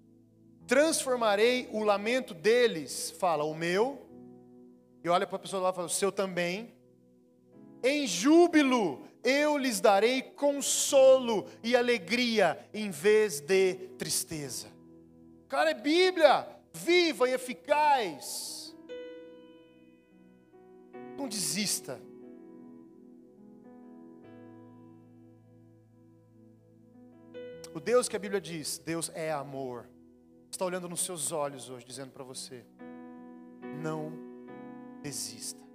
[0.68, 4.08] Transformarei o lamento deles, fala o meu,
[5.02, 6.72] e olha para a pessoa lá e fala o seu também,
[7.82, 14.68] em júbilo, eu lhes darei consolo e alegria em vez de tristeza.
[15.48, 18.74] Cara, é Bíblia, viva e eficaz.
[21.16, 22.00] Não desista.
[27.74, 29.88] O Deus que a Bíblia diz, Deus é amor,
[30.50, 32.64] está olhando nos seus olhos hoje, dizendo para você:
[33.80, 34.12] não
[35.02, 35.69] desista.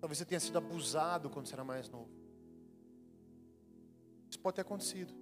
[0.00, 2.08] Talvez você tenha sido abusado quando você era mais novo.
[4.30, 5.12] Isso pode ter acontecido.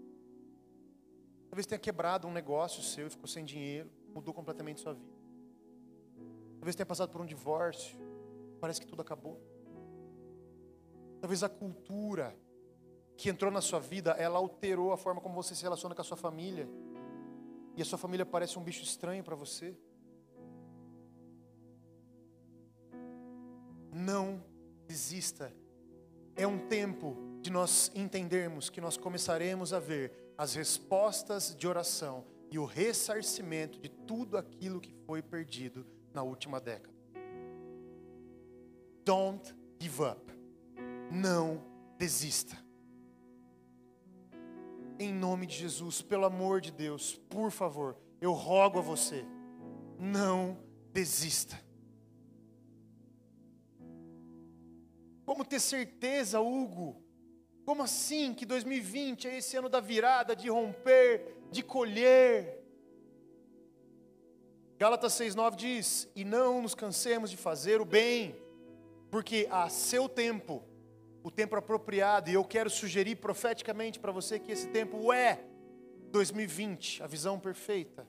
[1.48, 5.18] Talvez tenha quebrado um negócio seu e ficou sem dinheiro, mudou completamente sua vida.
[6.58, 7.98] Talvez tenha passado por um divórcio,
[8.60, 9.40] parece que tudo acabou.
[11.20, 12.36] Talvez a cultura
[13.16, 16.04] que entrou na sua vida, ela alterou a forma como você se relaciona com a
[16.04, 16.68] sua família.
[17.76, 19.76] E a sua família parece um bicho estranho para você.
[23.92, 24.40] Não
[24.88, 25.54] desista.
[26.34, 32.24] É um tempo de nós entendermos que nós começaremos a ver as respostas de oração
[32.50, 36.96] e o ressarcimento de tudo aquilo que foi perdido na última década.
[39.04, 40.32] Don't give up.
[41.10, 41.62] Não
[41.96, 42.56] desista
[44.98, 49.24] em nome de Jesus, pelo amor de Deus, por favor, eu rogo a você,
[49.98, 50.58] não
[50.92, 51.58] desista.
[55.28, 57.04] Como ter certeza, Hugo?
[57.66, 62.64] Como assim que 2020 é esse ano da virada, de romper, de colher?
[64.78, 68.40] Gálatas 6,9 diz: E não nos cansemos de fazer o bem,
[69.10, 70.62] porque a seu tempo
[71.22, 75.44] o tempo apropriado, e eu quero sugerir profeticamente para você que esse tempo é
[76.10, 78.08] 2020, a visão perfeita.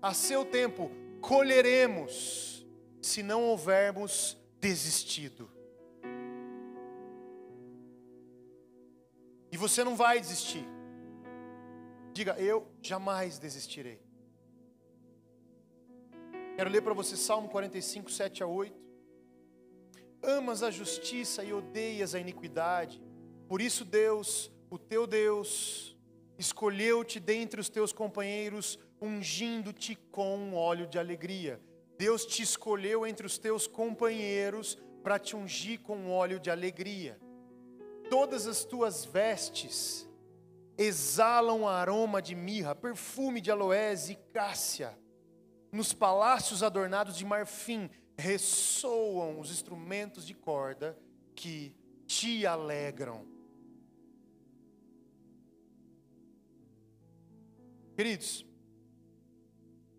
[0.00, 2.64] A seu tempo colheremos,
[3.00, 5.50] se não houvermos desistido.
[9.62, 10.66] Você não vai desistir.
[12.12, 14.00] Diga, eu jamais desistirei.
[16.56, 18.82] Quero ler para você Salmo 45, 7 a 8
[20.22, 23.02] amas a justiça e odeias a iniquidade.
[23.48, 25.96] Por isso, Deus, o teu Deus,
[26.38, 31.60] escolheu-te dentre os teus companheiros ungindo-te com um óleo de alegria.
[31.98, 37.18] Deus te escolheu entre os teus companheiros para te ungir com um óleo de alegria.
[38.08, 40.08] Todas as tuas vestes
[40.76, 44.98] exalam aroma de mirra, perfume de aloés e cássia.
[45.70, 50.98] Nos palácios adornados de marfim ressoam os instrumentos de corda
[51.34, 51.74] que
[52.06, 53.26] te alegram.
[57.96, 58.44] Queridos,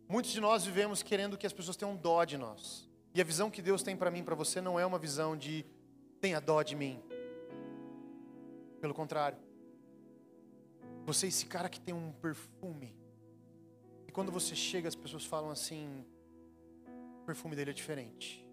[0.07, 2.89] muitos de nós vivemos querendo que as pessoas tenham dó de nós.
[3.13, 5.65] E a visão que Deus tem para mim para você não é uma visão de
[6.19, 7.03] tenha dó de mim.
[8.83, 9.37] Pelo contrário.
[11.05, 12.93] Você é esse cara que tem um perfume.
[14.05, 16.05] E quando você chega, as pessoas falam assim:
[17.21, 18.45] o perfume dele é diferente.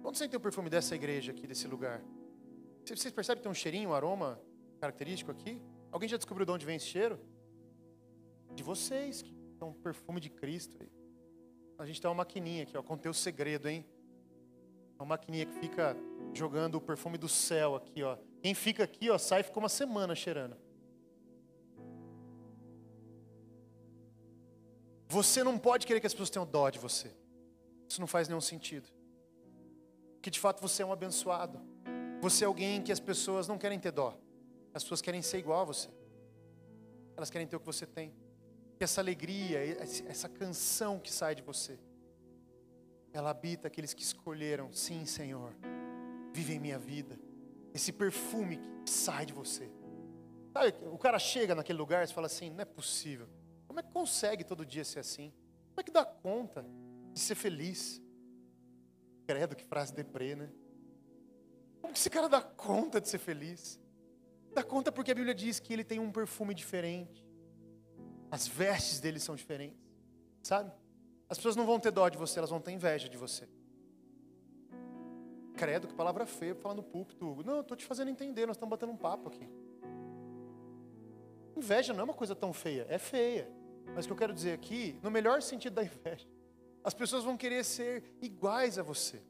[0.00, 2.00] Quando você tem o perfume dessa igreja aqui, desse lugar?
[2.84, 4.40] Vocês percebem que tem um cheirinho, um aroma
[4.78, 5.60] característico aqui?
[5.90, 7.18] Alguém já descobriu de onde vem esse cheiro?
[8.54, 10.78] De vocês, que são perfume de Cristo.
[11.80, 13.84] A gente tem uma maquininha aqui, ó, contém o segredo, hein?
[15.00, 15.96] Uma maquininha que fica
[16.32, 18.16] jogando o perfume do céu aqui, ó.
[18.46, 20.56] Quem fica aqui, ó, sai e fica uma semana cheirando.
[25.08, 27.10] Você não pode querer que as pessoas tenham dó de você.
[27.88, 28.86] Isso não faz nenhum sentido.
[30.22, 31.60] Que de fato você é um abençoado.
[32.20, 34.16] Você é alguém que as pessoas não querem ter dó.
[34.72, 35.88] As pessoas querem ser igual a você.
[37.16, 38.14] Elas querem ter o que você tem.
[38.78, 39.58] Que essa alegria,
[40.06, 41.80] essa canção que sai de você,
[43.12, 45.52] ela habita aqueles que escolheram, sim, Senhor,
[46.32, 47.25] vive em minha vida.
[47.76, 49.70] Esse perfume que sai de você.
[50.50, 53.28] Sabe, o cara chega naquele lugar e fala assim: não é possível.
[53.66, 55.30] Como é que consegue todo dia ser assim?
[55.68, 56.64] Como é que dá conta
[57.12, 58.00] de ser feliz?
[59.26, 60.50] Credo, que frase deprê, né?
[61.82, 63.78] Como que esse cara dá conta de ser feliz?
[64.54, 67.28] Dá conta porque a Bíblia diz que ele tem um perfume diferente.
[68.30, 69.84] As vestes dele são diferentes.
[70.42, 70.72] Sabe?
[71.28, 73.46] As pessoas não vão ter dó de você, elas vão ter inveja de você.
[75.56, 77.42] Credo, que palavra feia falar no púlpito.
[77.44, 79.48] Não, eu estou te fazendo entender, nós estamos batendo um papo aqui.
[81.56, 83.50] Inveja não é uma coisa tão feia, é feia.
[83.94, 86.28] Mas o que eu quero dizer aqui, no melhor sentido da inveja,
[86.84, 89.22] as pessoas vão querer ser iguais a você.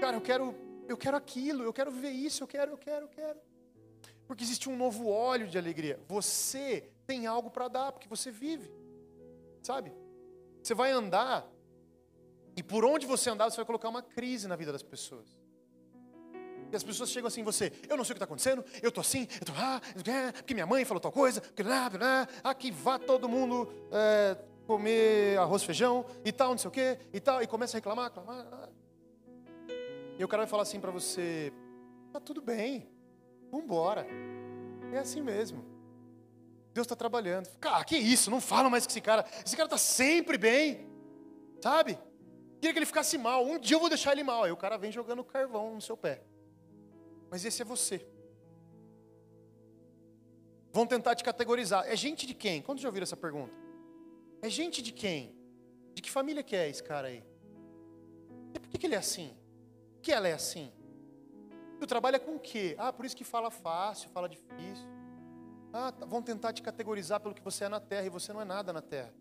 [0.00, 0.54] Cara, eu quero,
[0.88, 3.38] eu quero aquilo, eu quero viver isso, eu quero, eu quero, eu quero.
[4.26, 6.00] Porque existe um novo óleo de alegria.
[6.08, 8.70] Você tem algo para dar, porque você vive.
[9.62, 9.92] Sabe?
[10.62, 11.46] Você vai andar,
[12.56, 15.36] e por onde você andar, você vai colocar uma crise na vida das pessoas.
[16.72, 19.00] E as pessoas chegam assim você, eu não sei o que está acontecendo, eu estou
[19.00, 19.80] assim, eu estou, ah,
[20.34, 21.90] porque minha mãe falou tal coisa, porque lá,
[22.42, 24.36] aqui vá todo mundo é,
[24.66, 28.06] comer arroz, feijão e tal, não sei o que, e tal, e começa a reclamar,
[28.06, 28.46] reclamar.
[30.18, 31.52] E o cara vai falar assim para você,
[32.12, 32.88] tá tudo bem,
[33.50, 34.06] vamos embora.
[34.92, 35.64] É assim mesmo.
[36.72, 37.48] Deus está trabalhando.
[37.58, 39.24] Cara, que isso, não fala mais com esse cara.
[39.44, 40.86] Esse cara está sempre bem,
[41.60, 41.98] sabe?
[42.66, 43.46] Queria que ele ficasse mal.
[43.46, 44.42] Um dia eu vou deixar ele mal.
[44.42, 46.20] Aí o cara vem jogando carvão no seu pé.
[47.30, 48.04] Mas esse é você.
[50.72, 51.86] Vão tentar te categorizar.
[51.86, 52.60] É gente de quem?
[52.60, 53.54] Quantos já ouviram essa pergunta?
[54.42, 55.32] É gente de quem?
[55.94, 57.24] De que família que é esse cara aí?
[58.52, 59.36] E por que, que ele é assim?
[59.94, 60.72] Por que ela é assim?
[61.78, 62.74] Tu trabalha com o quê?
[62.78, 64.88] Ah, por isso que fala fácil, fala difícil.
[65.72, 68.40] Ah, tá, vão tentar te categorizar pelo que você é na terra e você não
[68.40, 69.14] é nada na terra.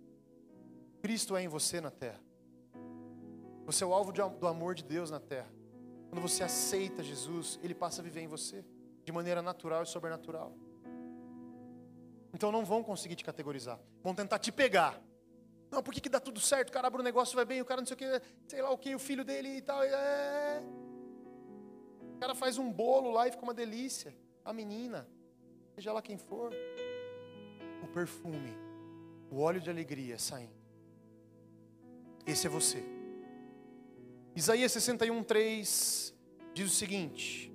[1.00, 2.25] Cristo é em você na terra.
[3.66, 5.52] Você é o alvo do amor de Deus na terra.
[6.10, 8.64] Quando você aceita Jesus, Ele passa a viver em você
[9.04, 10.56] de maneira natural e sobrenatural.
[12.34, 13.80] Então não vão conseguir te categorizar.
[14.04, 15.02] Vão tentar te pegar.
[15.72, 16.70] Não, por que, que dá tudo certo?
[16.70, 18.70] O cara abre um negócio, vai bem, o cara não sei o que, sei lá
[18.70, 19.82] o que, o filho dele e tal.
[19.84, 20.64] É...
[22.16, 24.16] O cara faz um bolo lá e fica uma delícia.
[24.44, 25.08] A menina,
[25.74, 26.54] seja lá quem for.
[27.84, 28.54] O perfume,
[29.30, 30.54] o óleo de alegria saindo.
[32.26, 32.95] Esse é você.
[34.36, 36.14] Isaías 61, 3
[36.54, 37.54] diz o seguinte: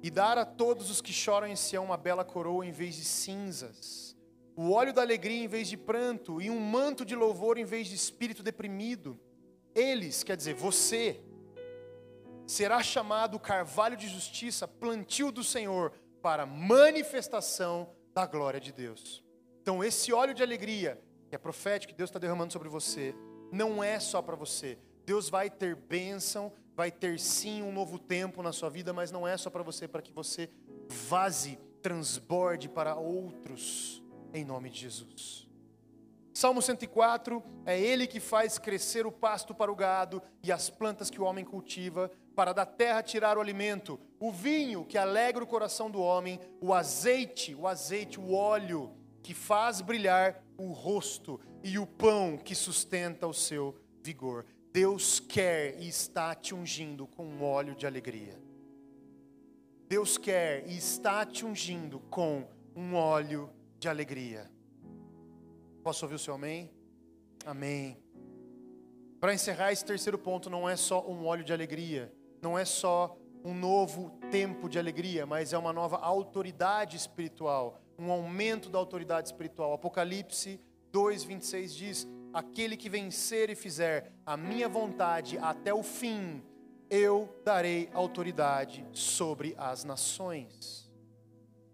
[0.00, 3.04] E dar a todos os que choram em Sião uma bela coroa em vez de
[3.04, 4.16] cinzas,
[4.54, 7.88] o óleo da alegria em vez de pranto, e um manto de louvor em vez
[7.88, 9.18] de espírito deprimido.
[9.74, 11.20] Eles, quer dizer, você,
[12.46, 15.92] será chamado carvalho de justiça, plantio do Senhor,
[16.22, 19.24] para manifestação da glória de Deus.
[19.62, 23.14] Então, esse óleo de alegria, que é profético, que Deus está derramando sobre você,
[23.52, 24.78] não é só para você,
[25.08, 29.26] Deus vai ter bênção, vai ter sim um novo tempo na sua vida, mas não
[29.26, 30.50] é só para você, para que você
[30.86, 34.02] vaze, transborde para outros,
[34.34, 35.48] em nome de Jesus.
[36.34, 41.08] Salmo 104 é Ele que faz crescer o pasto para o gado e as plantas
[41.08, 45.46] que o homem cultiva, para da terra tirar o alimento, o vinho que alegra o
[45.46, 51.78] coração do homem, o azeite, o azeite, o óleo que faz brilhar o rosto e
[51.78, 54.44] o pão que sustenta o seu vigor.
[54.72, 58.38] Deus quer e está te ungindo com um óleo de alegria.
[59.88, 62.46] Deus quer e está te ungindo com
[62.76, 64.50] um óleo de alegria.
[65.82, 66.70] Posso ouvir o seu amém?
[67.46, 67.96] Amém.
[69.18, 72.12] Para encerrar esse terceiro ponto, não é só um óleo de alegria,
[72.42, 78.12] não é só um novo tempo de alegria, mas é uma nova autoridade espiritual, um
[78.12, 79.72] aumento da autoridade espiritual.
[79.72, 80.60] Apocalipse
[80.92, 86.42] 2:26 diz: Aquele que vencer e fizer a minha vontade até o fim,
[86.90, 90.90] eu darei autoridade sobre as nações.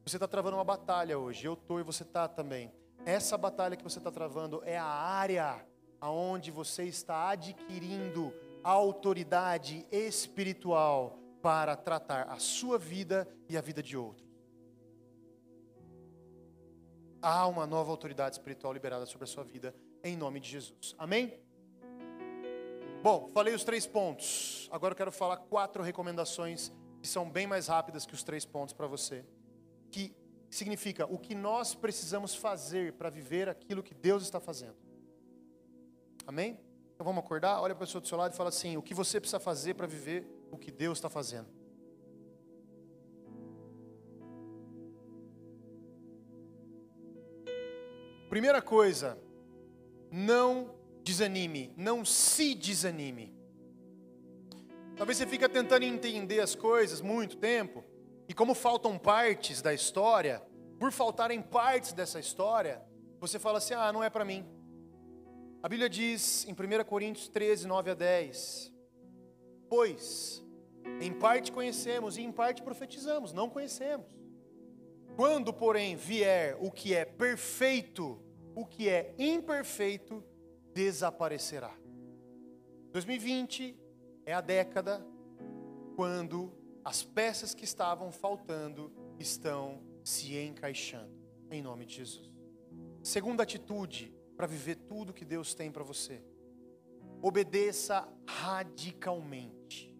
[0.05, 2.73] Você está travando uma batalha hoje, eu estou e você está também.
[3.05, 5.67] Essa batalha que você está travando é a área
[6.01, 8.33] aonde você está adquirindo
[8.63, 14.29] autoridade espiritual para tratar a sua vida e a vida de outros.
[17.21, 19.75] Há uma nova autoridade espiritual liberada sobre a sua vida,
[20.05, 20.95] em nome de Jesus.
[20.99, 21.41] Amém?
[23.03, 24.69] Bom, falei os três pontos.
[24.71, 28.75] Agora eu quero falar quatro recomendações que são bem mais rápidas que os três pontos
[28.75, 29.25] para você.
[29.91, 30.15] Que
[30.51, 34.77] significa o que nós precisamos fazer para viver aquilo que Deus está fazendo.
[36.27, 36.61] Amém?
[36.95, 37.61] Então vamos acordar?
[37.61, 39.75] Olha para a pessoa do seu lado e fala assim: o que você precisa fazer
[39.75, 41.49] para viver o que Deus está fazendo.
[48.29, 49.19] Primeira coisa,
[50.15, 53.35] não desanime, não se desanime.
[54.97, 57.85] Talvez você fique tentando entender as coisas muito tempo,
[58.29, 60.41] e como faltam partes da história,
[60.79, 62.81] por faltarem partes dessa história,
[63.19, 64.47] você fala assim: ah, não é para mim.
[65.61, 68.73] A Bíblia diz em 1 Coríntios 13, 9 a 10:
[69.69, 70.45] Pois
[71.01, 74.07] em parte conhecemos e em parte profetizamos, não conhecemos.
[75.17, 78.23] Quando, porém, vier o que é perfeito,
[78.55, 80.23] o que é imperfeito
[80.73, 81.75] desaparecerá.
[82.93, 83.77] 2020
[84.25, 85.05] é a década
[85.97, 86.53] quando
[86.85, 91.13] as peças que estavam faltando estão se encaixando,
[91.51, 92.31] em nome de Jesus.
[93.03, 96.23] Segunda atitude para viver tudo que Deus tem para você:
[97.23, 99.95] obedeça radicalmente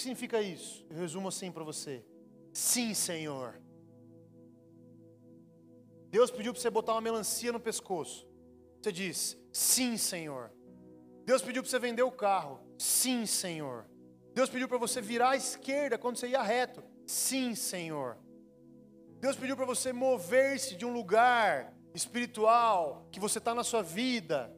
[0.00, 0.86] que significa isso?
[0.88, 2.02] Eu resumo assim para você:
[2.54, 3.60] Sim, Senhor.
[6.10, 8.28] Deus pediu para você botar uma melancia no pescoço.
[8.82, 10.52] Você diz: Sim, Senhor.
[11.24, 12.60] Deus pediu para você vender o carro.
[12.76, 13.86] Sim, Senhor.
[14.34, 16.82] Deus pediu para você virar à esquerda quando você ia reto.
[17.06, 18.18] Sim, Senhor.
[19.20, 24.52] Deus pediu para você mover-se de um lugar espiritual que você está na sua vida,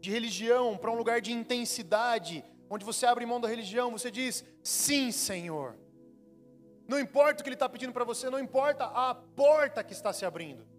[0.00, 4.44] de religião, para um lugar de intensidade, onde você abre mão da religião, você diz:
[4.62, 5.78] Sim, Senhor.
[6.86, 10.12] Não importa o que Ele está pedindo para você, não importa a porta que está
[10.12, 10.69] se abrindo.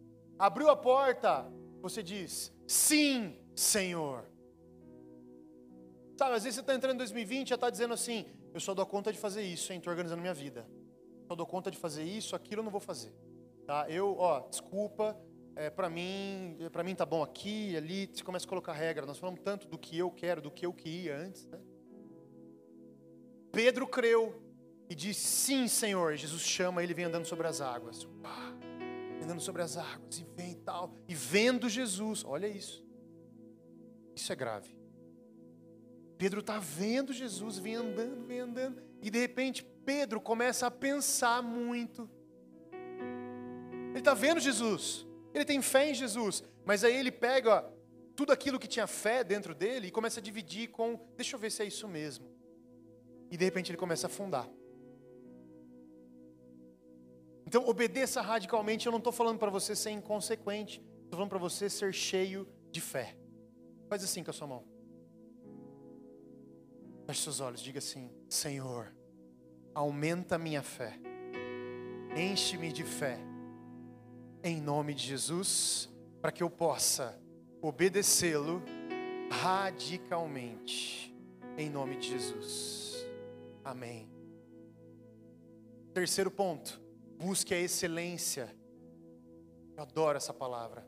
[0.42, 1.46] Abriu a porta,
[1.84, 4.26] você diz: Sim, Senhor.
[6.18, 8.74] Sabe, às vezes você está entrando em 2020 e já está dizendo assim: Eu só
[8.74, 9.78] dou conta de fazer isso, hein?
[9.78, 10.68] Estou organizando minha vida.
[11.28, 13.14] Só dou conta de fazer isso, aquilo eu não vou fazer.
[13.68, 13.86] Tá?
[13.88, 15.16] Eu, ó, desculpa,
[15.56, 18.10] é, para mim, para mim tá bom aqui, ali.
[18.12, 19.06] Você começa a colocar regra.
[19.06, 21.60] Nós falamos tanto do que eu quero, do que eu queria antes, né?
[23.52, 24.42] Pedro creu
[24.90, 26.16] e disse: Sim, Senhor.
[26.16, 28.06] Jesus chama ele, vem andando sobre as águas.
[28.06, 28.71] Uau,
[29.24, 30.96] andando sobre as águas e vem tal.
[31.08, 32.86] E vendo Jesus, olha isso.
[34.16, 34.76] Isso é grave.
[36.18, 38.82] Pedro está vendo Jesus, vem andando, vem andando.
[39.02, 42.10] E de repente Pedro começa a pensar muito.
[43.90, 47.68] Ele está vendo Jesus, ele tem fé em Jesus, mas aí ele pega
[48.16, 51.52] tudo aquilo que tinha fé dentro dele e começa a dividir com: deixa eu ver
[51.52, 52.32] se é isso mesmo
[53.32, 54.48] e de repente ele começa a afundar.
[57.52, 58.86] Então, obedeça radicalmente.
[58.86, 62.80] Eu não estou falando para você ser inconsequente, estou falando para você ser cheio de
[62.80, 63.18] fé.
[63.90, 64.64] Faz assim com a sua mão.
[67.06, 68.96] Feche seus olhos, diga assim: Senhor,
[69.76, 70.98] aumenta minha fé,
[72.16, 73.20] enche-me de fé,
[74.42, 75.90] em nome de Jesus,
[76.22, 77.22] para que eu possa
[77.62, 78.64] obedecê-lo
[79.30, 81.14] radicalmente,
[81.58, 83.06] em nome de Jesus.
[83.62, 84.10] Amém.
[85.94, 86.82] Terceiro ponto,
[87.22, 88.50] busque a excelência.
[89.78, 90.88] Eu adoro essa palavra.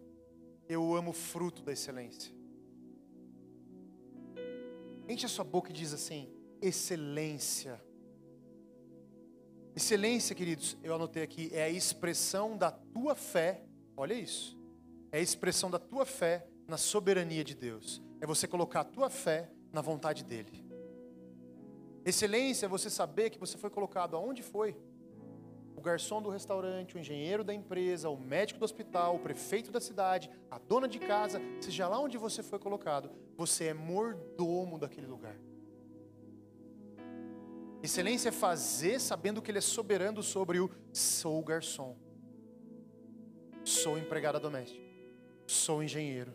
[0.68, 2.34] Eu amo o fruto da excelência.
[5.08, 7.80] Enche a sua boca e diz assim: excelência.
[9.76, 13.64] Excelência, queridos, eu anotei aqui, é a expressão da tua fé.
[13.96, 14.58] Olha isso.
[15.12, 18.02] É a expressão da tua fé na soberania de Deus.
[18.20, 20.64] É você colocar a tua fé na vontade dEle.
[22.06, 24.76] Excelência é você saber que você foi colocado aonde foi.
[25.84, 30.32] Garçom do restaurante, o engenheiro da empresa, o médico do hospital, o prefeito da cidade,
[30.50, 35.36] a dona de casa, seja lá onde você foi colocado, você é mordomo daquele lugar.
[37.84, 41.98] Excelência é fazer sabendo que Ele é soberano sobre o sou garçom,
[43.66, 44.82] sou empregada doméstica,
[45.46, 46.34] sou engenheiro,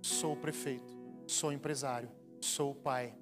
[0.00, 3.14] sou prefeito, sou empresário, sou pai.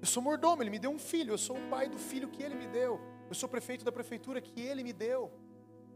[0.00, 2.42] Eu sou mordomo, Ele me deu um filho, eu sou o pai do filho que
[2.42, 5.30] Ele me deu, eu sou prefeito da prefeitura que Ele me deu.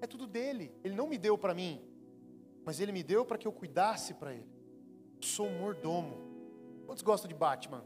[0.01, 1.83] É tudo dele, Ele não me deu para mim,
[2.65, 4.49] mas Ele me deu para que eu cuidasse para Ele.
[5.17, 6.19] Eu sou um mordomo.
[6.87, 7.85] Quantos gostam de Batman?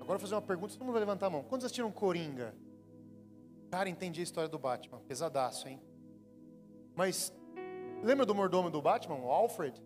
[0.00, 1.44] Agora vou fazer uma pergunta, todo mundo vai levantar a mão.
[1.44, 2.56] Quantos assistiram Coringa?
[3.70, 5.00] Cara, entendi a história do Batman.
[5.06, 5.80] Pesadaço, hein?
[6.96, 7.32] Mas,
[8.02, 9.80] lembra do mordomo do Batman, o Alfred?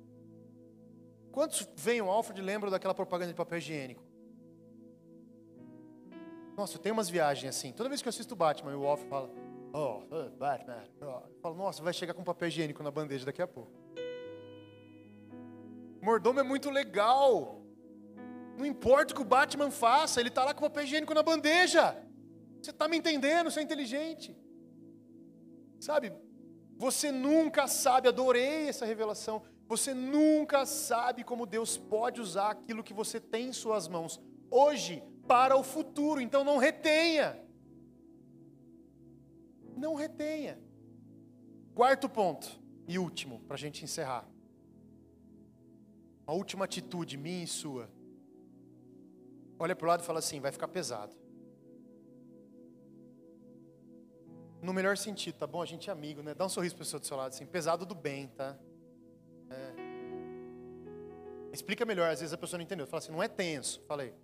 [1.30, 4.05] Quantos veem o Alfred e lembram daquela propaganda de papel higiênico?
[6.56, 7.70] Nossa, eu tenho umas viagens assim.
[7.70, 9.30] Toda vez que eu assisto Batman o Alfred fala,
[9.74, 10.00] oh,
[10.38, 10.82] Batman.
[10.98, 13.72] Eu falo, nossa, vai chegar com papel higiênico na bandeja daqui a pouco.
[16.00, 17.60] Mordomo é muito legal.
[18.56, 22.02] Não importa o que o Batman faça, ele está lá com papel higiênico na bandeja.
[22.62, 23.50] Você está me entendendo?
[23.50, 24.34] Você é inteligente.
[25.78, 26.10] Sabe?
[26.78, 29.42] Você nunca sabe, adorei essa revelação.
[29.68, 34.18] Você nunca sabe como Deus pode usar aquilo que você tem em suas mãos
[34.50, 36.20] hoje para o futuro.
[36.20, 37.38] Então não retenha.
[39.76, 40.58] Não retenha.
[41.74, 42.48] Quarto ponto
[42.88, 44.26] e último, para a gente encerrar.
[46.26, 47.88] A última atitude minha e sua
[49.58, 51.14] olha para o lado e fala assim: vai ficar pesado.
[54.62, 55.62] No melhor sentido, tá bom?
[55.62, 56.34] A gente é amigo, né?
[56.34, 58.58] Dá um sorriso para pessoa do seu lado, assim, pesado do bem, tá?
[59.50, 59.72] É.
[61.52, 62.86] Explica melhor, às vezes a pessoa não entendeu.
[62.86, 63.82] Fala assim: não é tenso.
[63.86, 64.14] Falei.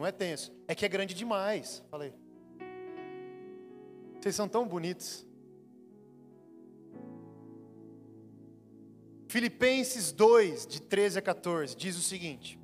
[0.00, 0.50] Não é tenso.
[0.66, 1.84] É que é grande demais.
[1.90, 2.14] Falei.
[4.18, 5.26] Vocês são tão bonitos.
[9.28, 12.58] Filipenses 2, de 13 a 14, diz o seguinte: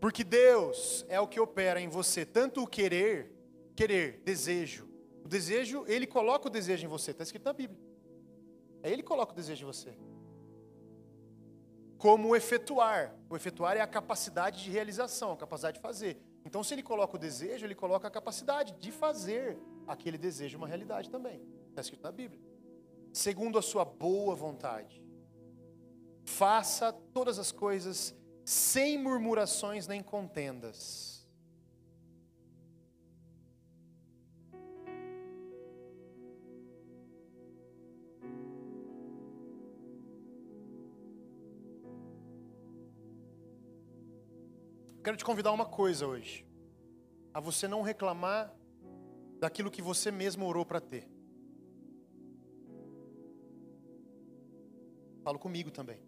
[0.00, 3.32] porque Deus é o que opera em você, tanto o querer,
[3.74, 4.88] querer, desejo.
[5.24, 7.80] O desejo, Ele coloca o desejo em você, está escrito na Bíblia.
[8.80, 9.92] É Ele que coloca o desejo em você.
[12.00, 13.14] Como efetuar.
[13.28, 16.18] O efetuar é a capacidade de realização, a capacidade de fazer.
[16.46, 20.66] Então, se Ele coloca o desejo, Ele coloca a capacidade de fazer aquele desejo uma
[20.66, 21.46] realidade também.
[21.68, 22.40] Está escrito na Bíblia.
[23.12, 25.04] Segundo a sua boa vontade.
[26.24, 31.19] Faça todas as coisas sem murmurações nem contendas.
[45.10, 46.46] Quero te convidar a uma coisa hoje.
[47.34, 48.54] A você não reclamar
[49.40, 51.10] daquilo que você mesmo orou para ter.
[55.24, 56.00] Falo comigo também.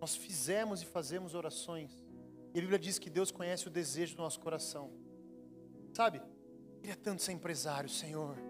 [0.00, 1.90] Nós fizemos e fazemos orações.
[2.54, 4.92] E a Bíblia diz que Deus conhece o desejo do nosso coração.
[5.92, 6.22] Sabe?
[6.78, 8.47] Queria tanto ser empresário, Senhor.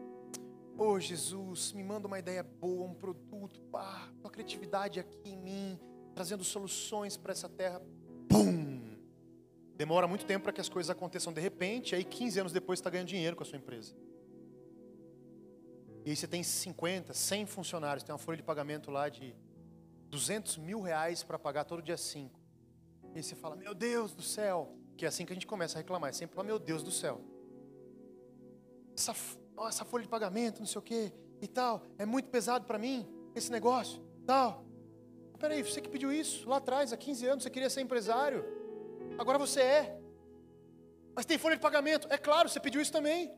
[0.81, 5.81] Oh, Jesus, me manda uma ideia boa, um produto, pá, tua criatividade aqui em mim,
[6.15, 7.83] trazendo soluções para essa terra.
[8.29, 8.97] Pum!
[9.75, 12.83] Demora muito tempo para que as coisas aconteçam de repente, aí 15 anos depois você
[12.83, 13.93] está ganhando dinheiro com a sua empresa.
[16.05, 19.35] E aí você tem 50, 100 funcionários, tem uma folha de pagamento lá de
[20.11, 22.41] 200 mil reais para pagar todo dia 5.
[23.15, 24.77] E aí você fala, meu Deus do céu.
[24.97, 26.11] Que é assim que a gente começa a reclamar.
[26.11, 27.21] É sempre falar, meu Deus do céu.
[28.97, 29.15] Essa,
[29.67, 31.83] essa folha de pagamento, não sei o quê e tal.
[31.97, 34.65] É muito pesado para mim, esse negócio, tal.
[35.39, 38.45] Peraí, você que pediu isso lá atrás, há 15 anos, você queria ser empresário.
[39.17, 40.01] Agora você é.
[41.15, 42.09] Mas tem folha de pagamento.
[42.11, 43.33] É claro, você pediu isso também.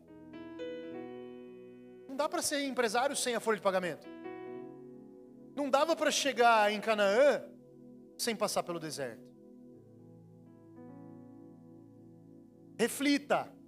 [2.09, 4.07] Não dá para ser empresário sem a folha de pagamento.
[5.55, 7.43] Não dava para chegar em Canaã
[8.17, 9.23] sem passar pelo deserto.
[12.79, 13.60] Reflita.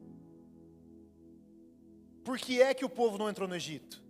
[2.25, 4.03] Por que é que o povo não entrou no Egito?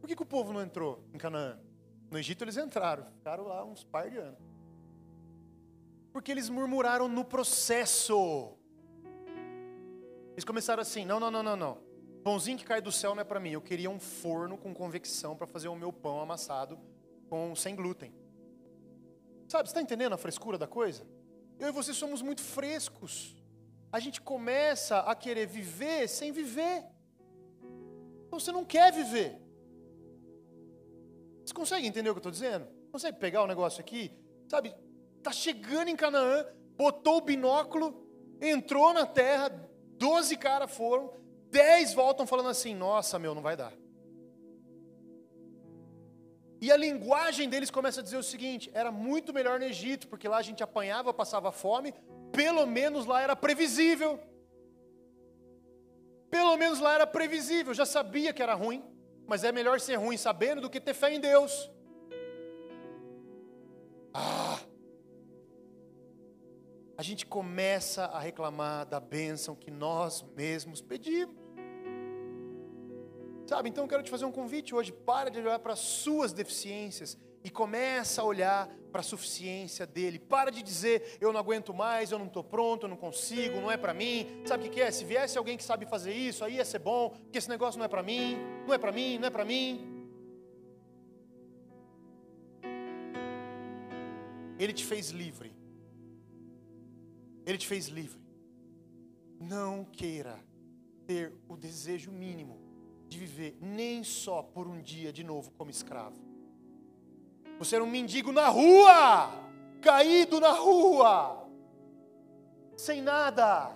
[0.00, 1.58] Por que, que o povo não entrou em Canaã?
[2.10, 4.38] No Egito eles entraram, ficaram lá uns par de anos.
[6.12, 8.56] Porque eles murmuraram no processo.
[10.32, 11.78] Eles começaram assim: não, não, não, não, não.
[12.22, 13.50] Pãozinho que cai do céu não é para mim.
[13.50, 16.78] Eu queria um forno com convecção para fazer o meu pão amassado
[17.28, 18.14] com sem glúten.
[19.48, 21.06] Sabe, você está entendendo a frescura da coisa?
[21.58, 23.36] Eu e você somos muito frescos.
[23.94, 26.84] A gente começa a querer viver sem viver.
[28.26, 29.40] Então você não quer viver.
[31.44, 32.66] Você consegue entender o que eu estou dizendo?
[32.90, 34.10] Consegue pegar o negócio aqui?
[34.48, 34.74] Sabe,
[35.22, 36.44] tá chegando em Canaã,
[36.76, 38.04] botou o binóculo,
[38.40, 39.48] entrou na terra,
[39.96, 41.14] doze caras foram,
[41.48, 43.72] dez voltam falando assim: nossa, meu, não vai dar.
[46.60, 50.26] E a linguagem deles começa a dizer o seguinte: era muito melhor no Egito, porque
[50.26, 51.94] lá a gente apanhava, passava fome,
[52.34, 54.18] pelo menos lá era previsível.
[56.30, 58.82] Pelo menos lá era previsível, já sabia que era ruim,
[59.26, 61.70] mas é melhor ser ruim sabendo do que ter fé em Deus.
[64.12, 64.58] Ah!
[66.96, 71.36] A gente começa a reclamar da bênção que nós mesmos pedimos.
[73.46, 76.32] Sabe, então eu quero te fazer um convite hoje, para de olhar para as suas
[76.32, 80.20] deficiências e começa a olhar para a suficiência dele.
[80.20, 83.68] Para de dizer, eu não aguento mais, eu não estou pronto, eu não consigo, não
[83.68, 84.24] é para mim.
[84.46, 84.88] Sabe o que é?
[84.92, 87.84] Se viesse alguém que sabe fazer isso, aí ia ser bom, porque esse negócio não
[87.84, 90.06] é para mim, não é para mim, não é para mim.
[94.60, 95.52] Ele te fez livre.
[97.44, 98.22] Ele te fez livre.
[99.40, 100.38] Não queira
[101.04, 102.60] ter o desejo mínimo
[103.08, 106.23] de viver nem só por um dia de novo como escravo.
[107.58, 109.30] Você era um mendigo na rua,
[109.80, 111.48] caído na rua,
[112.76, 113.70] sem nada.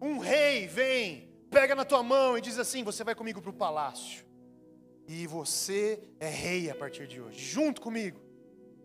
[0.00, 3.54] Um rei vem, pega na tua mão e diz assim: Você vai comigo para o
[3.54, 4.24] palácio.
[5.06, 8.20] E você é rei a partir de hoje, junto comigo.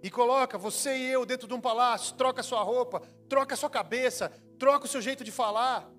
[0.01, 4.31] E coloca você e eu dentro de um palácio, troca sua roupa, troca sua cabeça,
[4.59, 5.91] troca o seu jeito de falar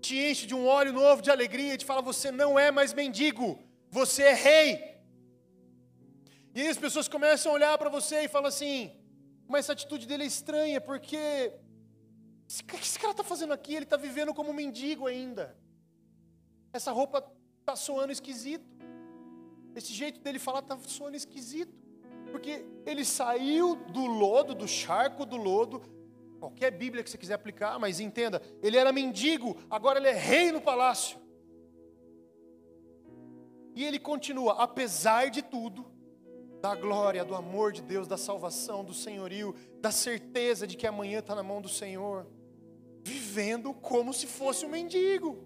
[0.00, 2.92] te enche de um óleo novo de alegria e te fala: você não é mais
[2.92, 3.58] mendigo,
[3.90, 4.89] você é rei.
[6.60, 8.92] E aí as pessoas começam a olhar para você e falam assim:
[9.48, 11.54] mas essa atitude dele é estranha, porque
[12.62, 13.74] o que esse cara está fazendo aqui?
[13.74, 15.56] Ele está vivendo como um mendigo ainda.
[16.70, 17.26] Essa roupa
[17.60, 18.68] está soando esquisito.
[19.74, 21.72] Esse jeito dele falar está soando esquisito.
[22.30, 25.80] Porque ele saiu do lodo, do charco do lodo,
[26.38, 30.52] Qualquer Bíblia que você quiser aplicar, mas entenda, ele era mendigo, agora ele é rei
[30.52, 31.18] no palácio.
[33.74, 35.99] E ele continua, apesar de tudo,
[36.60, 41.20] da glória, do amor de Deus, da salvação, do senhorio, da certeza de que amanhã
[41.20, 42.26] está na mão do Senhor,
[43.02, 45.42] vivendo como se fosse um mendigo.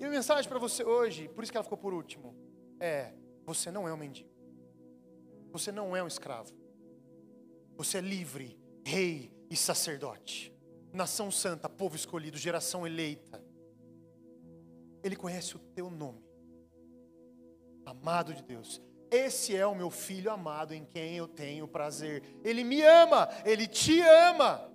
[0.00, 2.34] E a mensagem para você hoje, por isso que ela ficou por último,
[2.80, 4.30] é: você não é um mendigo,
[5.52, 6.52] você não é um escravo,
[7.76, 10.52] você é livre rei e sacerdote,
[10.92, 13.42] nação santa, povo escolhido, geração eleita.
[15.02, 16.24] Ele conhece o teu nome,
[17.86, 18.82] amado de Deus.
[19.14, 22.22] Esse é o meu filho amado em quem eu tenho prazer.
[22.42, 24.70] Ele me ama, ele te ama.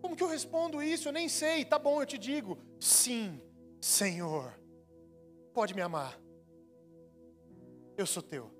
[0.00, 1.08] Como que eu respondo isso?
[1.08, 1.64] Eu nem sei.
[1.64, 2.58] Tá bom, eu te digo.
[2.80, 3.40] Sim,
[3.80, 4.58] Senhor.
[5.52, 6.18] Pode me amar.
[7.96, 8.54] Eu sou teu.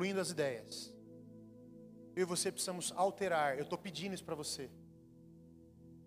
[0.00, 0.94] incluindo as ideias.
[2.16, 4.70] Eu e você precisamos alterar, eu estou pedindo isso para você.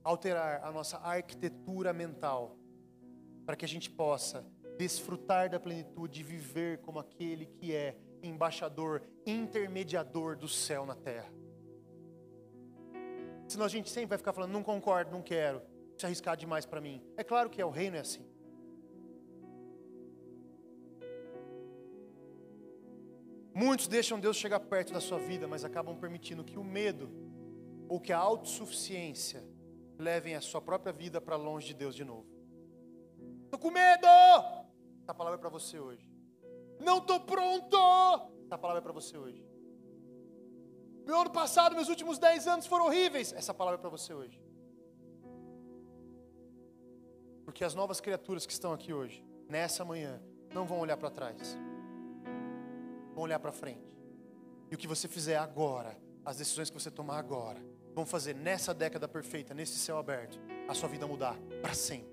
[0.03, 2.57] Alterar a nossa arquitetura mental,
[3.45, 4.45] para que a gente possa
[4.77, 11.31] desfrutar da plenitude e viver como aquele que é embaixador, intermediador do céu na terra.
[13.47, 15.61] Senão a gente sempre vai ficar falando, não concordo, não quero,
[15.97, 17.03] se arriscar demais para mim.
[17.15, 18.25] É claro que é, o reino é assim.
[23.53, 27.11] Muitos deixam Deus chegar perto da sua vida, mas acabam permitindo que o medo
[27.87, 29.43] ou que a autossuficiência
[29.97, 32.27] levem a sua própria vida para longe de Deus de novo.
[33.45, 34.07] Estou com medo!
[35.01, 36.09] Essa palavra é para você hoje.
[36.79, 37.77] Não estou pronto!
[38.45, 39.45] Essa palavra é para você hoje.
[41.05, 43.33] Meu ano passado, meus últimos dez anos foram horríveis.
[43.33, 44.41] Essa palavra é para você hoje.
[47.45, 50.21] Porque as novas criaturas que estão aqui hoje, nessa manhã,
[50.53, 51.57] não vão olhar para trás
[53.13, 53.93] vão olhar para frente.
[54.69, 57.63] E o que você fizer agora, as decisões que você tomar agora,
[57.93, 62.12] vão fazer nessa década perfeita, nesse céu aberto, a sua vida mudar para sempre.